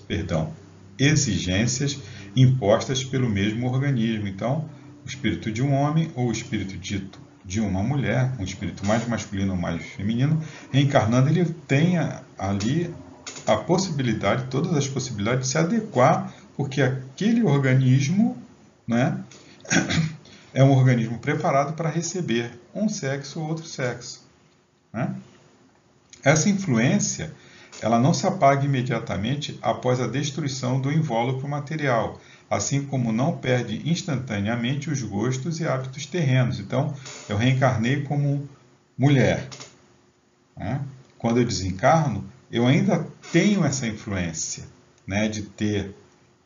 perdão, 0.09 0.53
exigências 0.97 1.97
impostas 2.35 3.01
pelo 3.01 3.29
mesmo 3.29 3.65
organismo. 3.65 4.27
Então, 4.27 4.69
o 5.05 5.07
espírito 5.07 5.53
de 5.53 5.61
um 5.61 5.71
homem 5.71 6.11
ou 6.15 6.27
o 6.27 6.33
espírito 6.33 6.77
dito 6.77 7.28
de 7.49 7.59
uma 7.59 7.81
mulher, 7.81 8.31
um 8.38 8.43
espírito 8.43 8.85
mais 8.85 9.07
masculino 9.07 9.53
ou 9.53 9.59
mais 9.59 9.83
feminino, 9.83 10.39
reencarnando, 10.71 11.29
ele 11.29 11.43
tem 11.67 11.95
ali 12.38 12.93
a 13.47 13.57
possibilidade, 13.57 14.45
todas 14.51 14.71
as 14.77 14.88
possibilidades 14.88 15.47
de 15.47 15.51
se 15.53 15.57
adequar, 15.57 16.31
porque 16.55 16.79
aquele 16.79 17.43
organismo 17.43 18.38
né, 18.88 19.17
é 20.53 20.63
um 20.63 20.71
organismo 20.71 21.17
preparado 21.17 21.73
para 21.73 21.89
receber 21.89 22.51
um 22.73 22.88
sexo 22.88 23.39
ou 23.39 23.47
outro 23.47 23.65
sexo. 23.65 24.23
Né? 24.93 25.15
Essa 26.23 26.49
influência 26.49 27.33
ela 27.81 27.97
não 27.97 28.13
se 28.13 28.27
apaga 28.27 28.63
imediatamente 28.63 29.57
após 29.59 29.99
a 29.99 30.05
destruição 30.05 30.79
do 30.79 30.91
invólucro 30.91 31.47
material, 31.47 32.21
assim 32.49 32.83
como 32.83 33.12
não 33.12 33.38
perde 33.38 33.88
instantaneamente 33.89 34.89
os 34.89 35.01
gostos 35.01 35.59
e 35.59 35.67
hábitos 35.67 36.05
terrenos. 36.05 36.59
Então, 36.59 36.93
eu 37.27 37.38
reencarnei 37.38 38.01
como 38.01 38.49
mulher. 38.97 39.47
Né? 40.57 40.81
Quando 41.17 41.39
eu 41.39 41.45
desencarno, 41.45 42.25
eu 42.51 42.65
ainda 42.65 43.05
tenho 43.31 43.63
essa 43.63 43.85
influência 43.85 44.63
né, 45.05 45.27
de 45.27 45.43
ter 45.43 45.95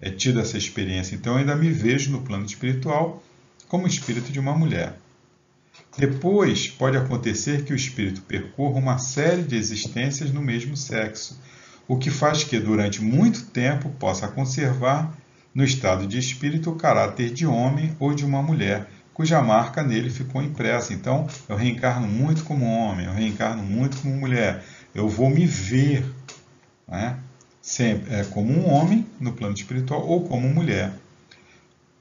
é, 0.02 0.10
tido 0.10 0.40
essa 0.40 0.58
experiência. 0.58 1.16
Então, 1.16 1.34
eu 1.34 1.40
ainda 1.40 1.56
me 1.56 1.72
vejo 1.72 2.12
no 2.12 2.22
plano 2.22 2.46
espiritual 2.46 3.24
como 3.68 3.88
espírito 3.88 4.32
de 4.32 4.40
uma 4.40 4.54
mulher. 4.54 4.98
Depois, 5.98 6.68
pode 6.68 6.98
acontecer 6.98 7.64
que 7.64 7.74
o 7.74 7.76
espírito 7.76 8.22
percorra 8.22 8.78
uma 8.78 8.98
série 8.98 9.44
de 9.44 9.56
existências 9.56 10.32
no 10.32 10.42
mesmo 10.42 10.76
sexo, 10.76 11.40
o 11.88 11.98
que 11.98 12.10
faz 12.10 12.44
que, 12.44 12.60
durante 12.60 13.02
muito 13.02 13.46
tempo, 13.46 13.90
possa 13.92 14.28
conservar 14.28 15.16
no 15.54 15.64
estado 15.64 16.08
de 16.08 16.18
espírito 16.18 16.72
o 16.72 16.76
caráter 16.76 17.30
de 17.32 17.46
homem 17.46 17.96
ou 18.00 18.14
de 18.14 18.26
uma 18.26 18.42
mulher, 18.42 18.88
cuja 19.14 19.42
marca 19.42 19.84
nele 19.84 20.10
ficou 20.10 20.42
impressa. 20.42 20.94
Então, 20.94 21.28
eu 21.48 21.56
reencarno 21.56 22.08
muito 22.08 22.44
como 22.44 22.66
homem, 22.66 23.06
eu 23.06 23.14
reencarno 23.14 23.64
muito 23.64 23.98
como 23.98 24.16
mulher, 24.16 24.64
eu 24.96 25.08
vou 25.08 25.30
me 25.30 25.46
ver 25.46 26.04
né? 26.88 27.18
Sempre, 27.62 28.14
é, 28.14 28.24
como 28.26 28.52
um 28.52 28.70
homem 28.70 29.08
no 29.20 29.34
plano 29.34 29.54
espiritual 29.54 30.06
ou 30.06 30.28
como 30.28 30.50
mulher. 30.50 30.92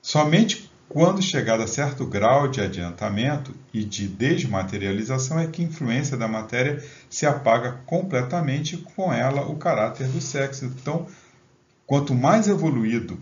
Somente 0.00 0.70
quando 0.88 1.22
chegado 1.22 1.62
a 1.62 1.66
certo 1.66 2.04
grau 2.04 2.48
de 2.48 2.60
adiantamento 2.60 3.54
e 3.72 3.82
de 3.82 4.06
desmaterialização 4.06 5.38
é 5.38 5.46
que 5.46 5.62
a 5.62 5.64
influência 5.64 6.16
da 6.16 6.28
matéria 6.28 6.84
se 7.08 7.24
apaga 7.24 7.80
completamente 7.86 8.76
com 8.76 9.10
ela 9.12 9.46
o 9.46 9.56
caráter 9.56 10.08
do 10.08 10.20
sexo. 10.20 10.66
Então, 10.66 11.06
quanto 11.86 12.14
mais 12.14 12.48
evoluído 12.48 13.18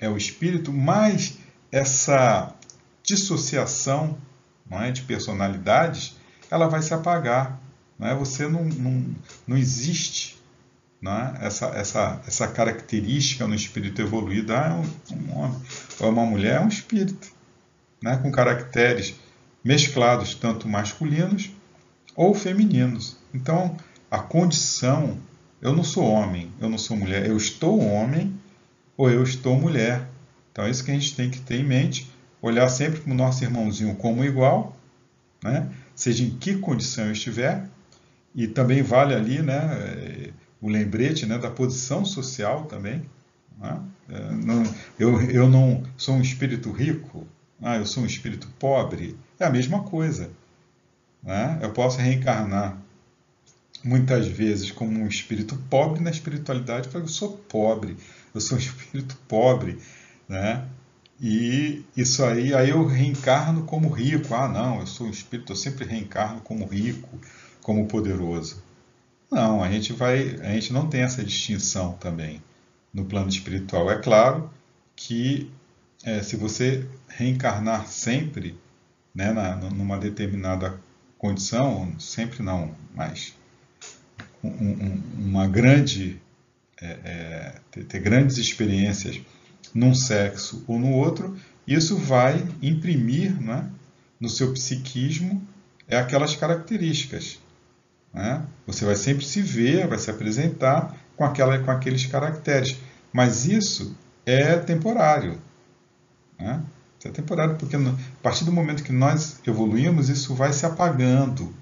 é 0.00 0.08
o 0.08 0.16
espírito, 0.16 0.72
mais 0.72 1.38
essa 1.70 2.54
dissociação 3.02 4.18
não 4.68 4.82
é, 4.82 4.90
de 4.90 5.02
personalidades 5.02 6.16
ela 6.50 6.68
vai 6.68 6.82
se 6.82 6.94
apagar. 6.94 7.60
Não 7.98 8.08
é? 8.08 8.14
Você 8.14 8.46
não, 8.48 8.64
não, 8.64 9.04
não 9.46 9.56
existe 9.56 10.38
né? 11.00 11.36
essa, 11.40 11.66
essa, 11.68 12.20
essa 12.26 12.48
característica 12.48 13.46
no 13.46 13.54
espírito 13.54 14.00
evoluído. 14.00 14.54
Ah, 14.54 14.68
é 15.10 15.14
um, 15.14 15.16
um 15.16 15.38
homem 15.38 15.60
ou 16.00 16.10
uma 16.10 16.24
mulher, 16.24 16.56
é 16.56 16.60
um 16.60 16.68
espírito, 16.68 17.28
né? 18.02 18.16
com 18.16 18.30
caracteres 18.30 19.14
mesclados, 19.64 20.34
tanto 20.34 20.68
masculinos 20.68 21.50
ou 22.14 22.34
femininos. 22.34 23.16
Então, 23.34 23.76
a 24.10 24.18
condição, 24.18 25.18
eu 25.60 25.74
não 25.74 25.84
sou 25.84 26.04
homem, 26.04 26.50
eu 26.60 26.68
não 26.68 26.78
sou 26.78 26.96
mulher, 26.96 27.26
eu 27.26 27.36
estou 27.36 27.80
homem 27.80 28.37
ou 28.98 29.08
eu 29.08 29.22
estou 29.22 29.58
mulher. 29.58 30.06
Então, 30.52 30.66
é 30.66 30.70
isso 30.70 30.84
que 30.84 30.90
a 30.90 30.94
gente 30.94 31.14
tem 31.14 31.30
que 31.30 31.40
ter 31.40 31.60
em 31.60 31.64
mente, 31.64 32.10
olhar 32.42 32.68
sempre 32.68 33.00
para 33.00 33.12
o 33.12 33.14
nosso 33.14 33.44
irmãozinho 33.44 33.94
como 33.94 34.24
igual, 34.24 34.76
né? 35.42 35.70
seja 35.94 36.24
em 36.24 36.30
que 36.30 36.56
condição 36.58 37.06
eu 37.06 37.12
estiver, 37.12 37.64
e 38.34 38.46
também 38.46 38.82
vale 38.82 39.14
ali, 39.14 39.40
né, 39.40 40.32
o 40.60 40.68
lembrete 40.68 41.26
né, 41.26 41.38
da 41.38 41.50
posição 41.50 42.04
social 42.04 42.66
também. 42.66 43.02
Né? 43.58 43.80
Não, 44.44 44.62
eu, 44.98 45.20
eu 45.22 45.48
não 45.48 45.82
sou 45.96 46.14
um 46.14 46.20
espírito 46.20 46.70
rico, 46.70 47.26
ah, 47.60 47.76
eu 47.76 47.86
sou 47.86 48.02
um 48.02 48.06
espírito 48.06 48.48
pobre. 48.58 49.16
É 49.38 49.44
a 49.44 49.50
mesma 49.50 49.82
coisa. 49.82 50.30
Né? 51.22 51.58
Eu 51.62 51.72
posso 51.72 51.98
reencarnar 51.98 52.78
muitas 53.82 54.26
vezes 54.26 54.70
como 54.70 55.00
um 55.00 55.06
espírito 55.08 55.56
pobre 55.68 56.00
na 56.00 56.10
espiritualidade, 56.10 56.88
porque 56.88 57.04
eu 57.04 57.08
sou 57.08 57.36
pobre, 57.36 57.96
eu 58.34 58.40
sou 58.40 58.56
um 58.56 58.60
espírito 58.60 59.16
pobre. 59.28 59.78
Né? 60.28 60.66
E 61.20 61.84
isso 61.96 62.24
aí, 62.24 62.54
aí 62.54 62.70
eu 62.70 62.86
reencarno 62.86 63.64
como 63.64 63.88
rico. 63.88 64.34
Ah, 64.34 64.48
não, 64.48 64.80
eu 64.80 64.86
sou 64.86 65.06
um 65.06 65.10
espírito, 65.10 65.52
eu 65.52 65.56
sempre 65.56 65.84
reencarno 65.84 66.40
como 66.40 66.66
rico, 66.66 67.18
como 67.62 67.86
poderoso. 67.86 68.62
Não, 69.30 69.62
a 69.62 69.70
gente 69.70 69.92
vai, 69.92 70.36
a 70.40 70.52
gente 70.52 70.72
não 70.72 70.88
tem 70.88 71.02
essa 71.02 71.22
distinção 71.24 71.92
também 71.94 72.42
no 72.94 73.04
plano 73.04 73.28
espiritual. 73.28 73.90
É 73.90 73.96
claro 73.96 74.50
que 74.96 75.50
é, 76.04 76.22
se 76.22 76.36
você 76.36 76.88
reencarnar 77.08 77.86
sempre, 77.86 78.58
né, 79.14 79.32
na, 79.32 79.56
numa 79.56 79.98
determinada 79.98 80.80
condição, 81.18 81.98
sempre 81.98 82.42
não, 82.42 82.74
mas 82.94 83.34
um, 84.42 84.48
um, 84.48 85.02
uma 85.18 85.46
grande 85.46 86.20
é, 86.80 86.86
é, 86.86 87.54
ter, 87.70 87.84
ter 87.84 88.00
grandes 88.00 88.38
experiências 88.38 89.20
num 89.74 89.94
sexo 89.94 90.64
ou 90.66 90.78
no 90.78 90.92
outro, 90.92 91.36
isso 91.66 91.96
vai 91.96 92.46
imprimir 92.62 93.40
né, 93.40 93.68
no 94.20 94.28
seu 94.28 94.52
psiquismo 94.52 95.46
é 95.86 95.96
aquelas 95.96 96.36
características. 96.36 97.38
Né? 98.12 98.42
Você 98.66 98.84
vai 98.84 98.94
sempre 98.94 99.24
se 99.24 99.40
ver, 99.40 99.86
vai 99.86 99.98
se 99.98 100.10
apresentar 100.10 100.94
com, 101.16 101.24
aquela, 101.24 101.58
com 101.58 101.70
aqueles 101.70 102.06
caracteres. 102.06 102.76
Mas 103.12 103.46
isso 103.46 103.96
é 104.26 104.56
temporário. 104.56 105.40
Né? 106.38 106.62
Isso 106.98 107.08
é 107.08 107.10
temporário, 107.10 107.56
porque 107.56 107.76
a 107.76 107.94
partir 108.22 108.44
do 108.44 108.52
momento 108.52 108.82
que 108.82 108.92
nós 108.92 109.40
evoluímos, 109.46 110.08
isso 110.08 110.34
vai 110.34 110.52
se 110.52 110.66
apagando. 110.66 111.54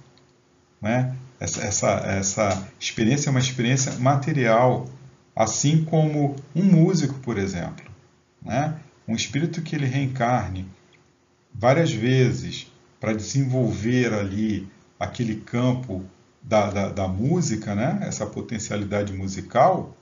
Né? 0.81 1.15
Essa, 1.39 1.63
essa, 1.63 1.91
essa 2.07 2.69
experiência 2.81 3.29
é 3.29 3.31
uma 3.31 3.41
experiência 3.41 3.93
material, 3.95 4.89
assim 5.37 5.85
como 5.85 6.35
um 6.55 6.65
músico, 6.65 7.15
por 7.21 7.37
exemplo. 7.37 7.85
Né? 8.43 8.75
Um 9.07 9.15
espírito 9.15 9.61
que 9.61 9.77
ele 9.77 9.85
reencarne 9.85 10.67
várias 11.53 11.93
vezes 11.93 12.73
para 12.99 13.13
desenvolver 13.13 14.15
ali 14.15 14.67
aquele 14.99 15.37
campo 15.37 16.03
da, 16.43 16.71
da, 16.71 16.89
da 16.89 17.07
música, 17.07 17.75
né? 17.75 17.99
essa 18.03 18.25
potencialidade 18.25 19.13
musical, 19.13 19.95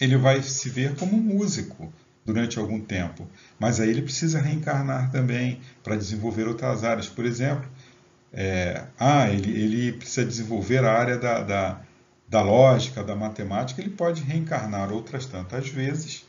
ele 0.00 0.16
vai 0.16 0.42
se 0.42 0.68
ver 0.68 0.96
como 0.96 1.16
músico 1.16 1.92
durante 2.24 2.58
algum 2.58 2.80
tempo. 2.80 3.28
Mas 3.60 3.78
aí 3.78 3.90
ele 3.90 4.02
precisa 4.02 4.40
reencarnar 4.40 5.12
também 5.12 5.60
para 5.84 5.94
desenvolver 5.94 6.48
outras 6.48 6.82
áreas. 6.82 7.08
Por 7.08 7.24
exemplo, 7.24 7.68
é, 8.32 8.84
ah, 8.98 9.30
ele, 9.30 9.50
ele 9.50 9.92
precisa 9.92 10.24
desenvolver 10.24 10.84
a 10.84 10.92
área 10.92 11.18
da, 11.18 11.42
da, 11.42 11.81
da 12.32 12.40
lógica, 12.40 13.04
da 13.04 13.14
matemática, 13.14 13.82
ele 13.82 13.90
pode 13.90 14.22
reencarnar 14.22 14.90
outras 14.90 15.26
tantas 15.26 15.68
vezes 15.68 16.24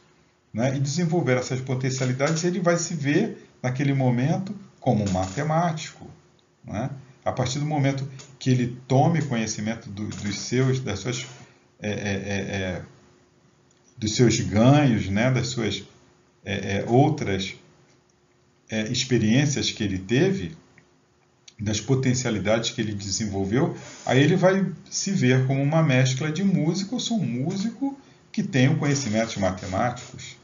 né, 0.54 0.76
e 0.76 0.80
desenvolver 0.80 1.38
essas 1.38 1.62
potencialidades. 1.62 2.44
Ele 2.44 2.60
vai 2.60 2.76
se 2.76 2.94
ver, 2.94 3.48
naquele 3.64 3.94
momento, 3.94 4.54
como 4.82 5.08
um 5.08 5.12
matemático. 5.12 6.06
Né? 6.66 6.90
a 7.26 7.32
partir 7.32 7.60
do 7.60 7.66
momento 7.66 8.06
que 8.38 8.50
ele 8.50 8.78
tome 8.88 9.22
conhecimento 9.22 9.90
do, 9.90 10.08
dos 10.08 10.40
seus, 10.40 10.82
das 10.82 11.00
suas, 11.00 11.26
é, 11.82 11.90
é, 11.90 11.94
é, 11.94 12.56
é 12.56 12.82
dos 13.98 14.14
seus 14.16 14.40
ganhos, 14.42 15.08
né, 15.08 15.32
das 15.32 15.48
suas 15.48 15.84
é, 16.44 16.84
outras 16.86 17.56
experiências 18.90 19.72
que 19.72 19.84
ele 19.84 20.00
teve, 20.00 20.58
das 21.64 21.80
potencialidades 21.80 22.72
que 22.72 22.82
ele 22.82 22.94
desenvolveu, 22.94 23.76
aí 24.06 24.22
ele 24.22 24.36
vai 24.36 24.66
se 24.90 25.12
ver 25.12 25.48
como 25.48 25.62
uma 25.62 25.82
mescla 25.82 26.30
de 26.30 26.44
músico. 26.44 26.96
Eu 26.96 27.00
sou 27.00 27.18
um 27.18 27.26
músico 27.26 27.98
que 28.32 28.44
tem 28.44 28.76
conhecimentos 28.76 29.38
matemáticos. 29.38 30.36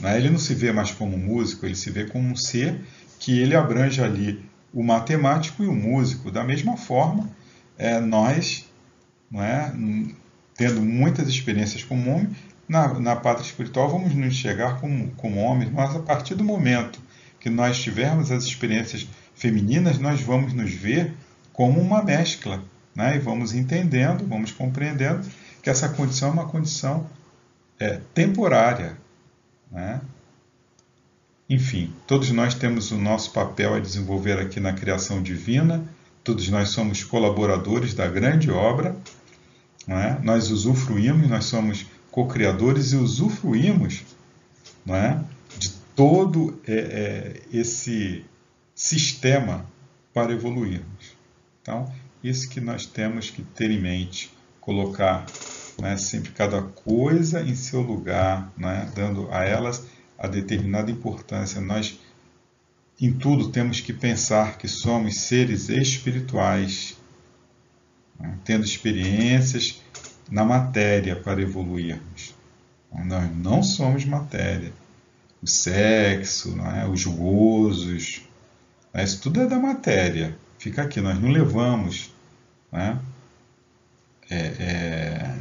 Né? 0.00 0.16
Ele 0.16 0.30
não 0.30 0.38
se 0.38 0.54
vê 0.54 0.72
mais 0.72 0.90
como 0.90 1.16
músico, 1.16 1.66
ele 1.66 1.76
se 1.76 1.90
vê 1.90 2.04
como 2.04 2.28
um 2.28 2.34
ser 2.36 2.80
que 3.20 3.38
ele 3.38 3.54
abrange 3.54 4.02
ali 4.02 4.44
o 4.72 4.82
matemático 4.82 5.62
e 5.62 5.66
o 5.66 5.74
músico. 5.74 6.30
Da 6.32 6.42
mesma 6.42 6.76
forma, 6.76 7.30
é, 7.78 8.00
nós, 8.00 8.66
não 9.30 9.42
é, 9.42 9.72
tendo 10.56 10.82
muitas 10.82 11.28
experiências 11.28 11.84
como 11.84 12.10
homem, 12.10 12.30
na, 12.68 12.98
na 12.98 13.16
pátria 13.16 13.46
espiritual 13.46 13.88
vamos 13.88 14.14
nos 14.14 14.34
chegar 14.34 14.80
como, 14.80 15.10
como 15.16 15.40
homens, 15.40 15.70
mas 15.72 15.94
a 15.94 16.00
partir 16.00 16.34
do 16.34 16.44
momento 16.44 17.00
que 17.38 17.50
nós 17.50 17.80
tivermos 17.80 18.30
as 18.30 18.44
experiências 18.44 19.08
femininas, 19.40 19.98
nós 19.98 20.20
vamos 20.20 20.52
nos 20.52 20.70
ver 20.70 21.14
como 21.50 21.80
uma 21.80 22.02
mescla, 22.02 22.62
né? 22.94 23.16
e 23.16 23.18
vamos 23.18 23.54
entendendo, 23.54 24.26
vamos 24.28 24.52
compreendendo 24.52 25.26
que 25.62 25.70
essa 25.70 25.88
condição 25.88 26.28
é 26.28 26.32
uma 26.32 26.46
condição 26.46 27.06
é, 27.78 27.98
temporária. 28.12 28.98
Né? 29.72 29.98
Enfim, 31.48 31.90
todos 32.06 32.30
nós 32.30 32.54
temos 32.54 32.90
o 32.90 32.98
nosso 32.98 33.32
papel 33.32 33.74
a 33.74 33.80
desenvolver 33.80 34.38
aqui 34.38 34.60
na 34.60 34.74
criação 34.74 35.22
divina, 35.22 35.82
todos 36.22 36.46
nós 36.50 36.68
somos 36.68 37.02
colaboradores 37.02 37.94
da 37.94 38.06
grande 38.06 38.50
obra, 38.50 38.94
é? 39.88 40.18
nós 40.22 40.50
usufruímos, 40.50 41.28
nós 41.28 41.46
somos 41.46 41.86
co-criadores 42.10 42.92
e 42.92 42.96
usufruímos 42.96 44.02
é? 44.86 45.18
de 45.58 45.70
todo 45.96 46.60
é, 46.66 46.74
é, 46.74 47.40
esse 47.58 48.24
sistema 48.80 49.66
para 50.14 50.32
evoluirmos. 50.32 51.14
Então, 51.60 51.92
isso 52.24 52.48
que 52.48 52.62
nós 52.62 52.86
temos 52.86 53.28
que 53.28 53.42
ter 53.42 53.70
em 53.70 53.78
mente, 53.78 54.32
colocar 54.58 55.26
né, 55.78 55.98
sempre 55.98 56.32
cada 56.32 56.62
coisa 56.62 57.42
em 57.42 57.54
seu 57.54 57.82
lugar, 57.82 58.50
né, 58.56 58.90
dando 58.94 59.30
a 59.30 59.44
elas 59.44 59.84
a 60.18 60.26
determinada 60.26 60.90
importância. 60.90 61.60
Nós, 61.60 62.00
em 62.98 63.12
tudo, 63.12 63.50
temos 63.50 63.82
que 63.82 63.92
pensar 63.92 64.56
que 64.56 64.66
somos 64.66 65.18
seres 65.18 65.68
espirituais, 65.68 66.96
né? 68.18 68.38
tendo 68.46 68.64
experiências 68.64 69.82
na 70.30 70.42
matéria 70.42 71.16
para 71.16 71.42
evoluirmos. 71.42 72.34
Nós 73.04 73.30
não 73.36 73.62
somos 73.62 74.06
matéria. 74.06 74.72
O 75.42 75.46
sexo, 75.46 76.58
é? 76.60 76.88
os 76.88 77.04
gozos, 77.04 78.22
Isso 78.94 79.20
tudo 79.20 79.40
é 79.40 79.46
da 79.46 79.58
matéria. 79.58 80.36
Fica 80.58 80.82
aqui, 80.82 81.00
nós 81.00 81.20
não 81.20 81.30
levamos 81.30 82.12
né, 82.70 83.00
é, 84.28 84.36
é, 84.36 85.36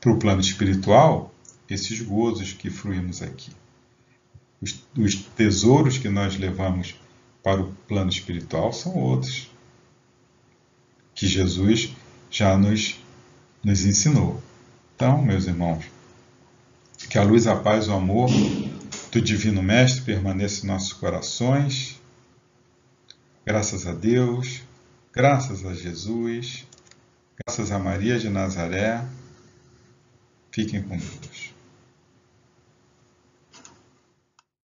para 0.00 0.12
o 0.12 0.18
plano 0.18 0.40
espiritual 0.40 1.32
esses 1.68 2.00
gozos 2.00 2.52
que 2.52 2.70
fruímos 2.70 3.22
aqui. 3.22 3.50
Os, 4.60 4.82
os 4.96 5.14
tesouros 5.14 5.98
que 5.98 6.08
nós 6.08 6.36
levamos 6.36 6.94
para 7.42 7.60
o 7.60 7.72
plano 7.88 8.10
espiritual 8.10 8.72
são 8.72 8.94
outros, 8.94 9.50
que 11.14 11.26
Jesus 11.26 11.94
já 12.30 12.56
nos, 12.56 12.98
nos 13.62 13.84
ensinou. 13.84 14.40
Então, 14.94 15.20
meus 15.20 15.46
irmãos, 15.46 15.84
que 17.08 17.18
a 17.18 17.22
luz, 17.22 17.46
a 17.46 17.56
paz, 17.56 17.88
o 17.88 17.92
amor 17.92 18.30
do 19.10 19.20
Divino 19.20 19.62
Mestre 19.62 20.02
permaneça 20.02 20.64
em 20.64 20.68
nossos 20.68 20.92
corações. 20.92 22.00
Graças 23.44 23.88
a 23.88 23.92
Deus, 23.92 24.62
graças 25.12 25.66
a 25.66 25.74
Jesus, 25.74 26.64
graças 27.44 27.72
a 27.72 27.78
Maria 27.78 28.16
de 28.16 28.30
Nazaré. 28.30 29.04
Fiquem 30.52 30.80
com 30.80 30.96
Deus. 30.96 31.51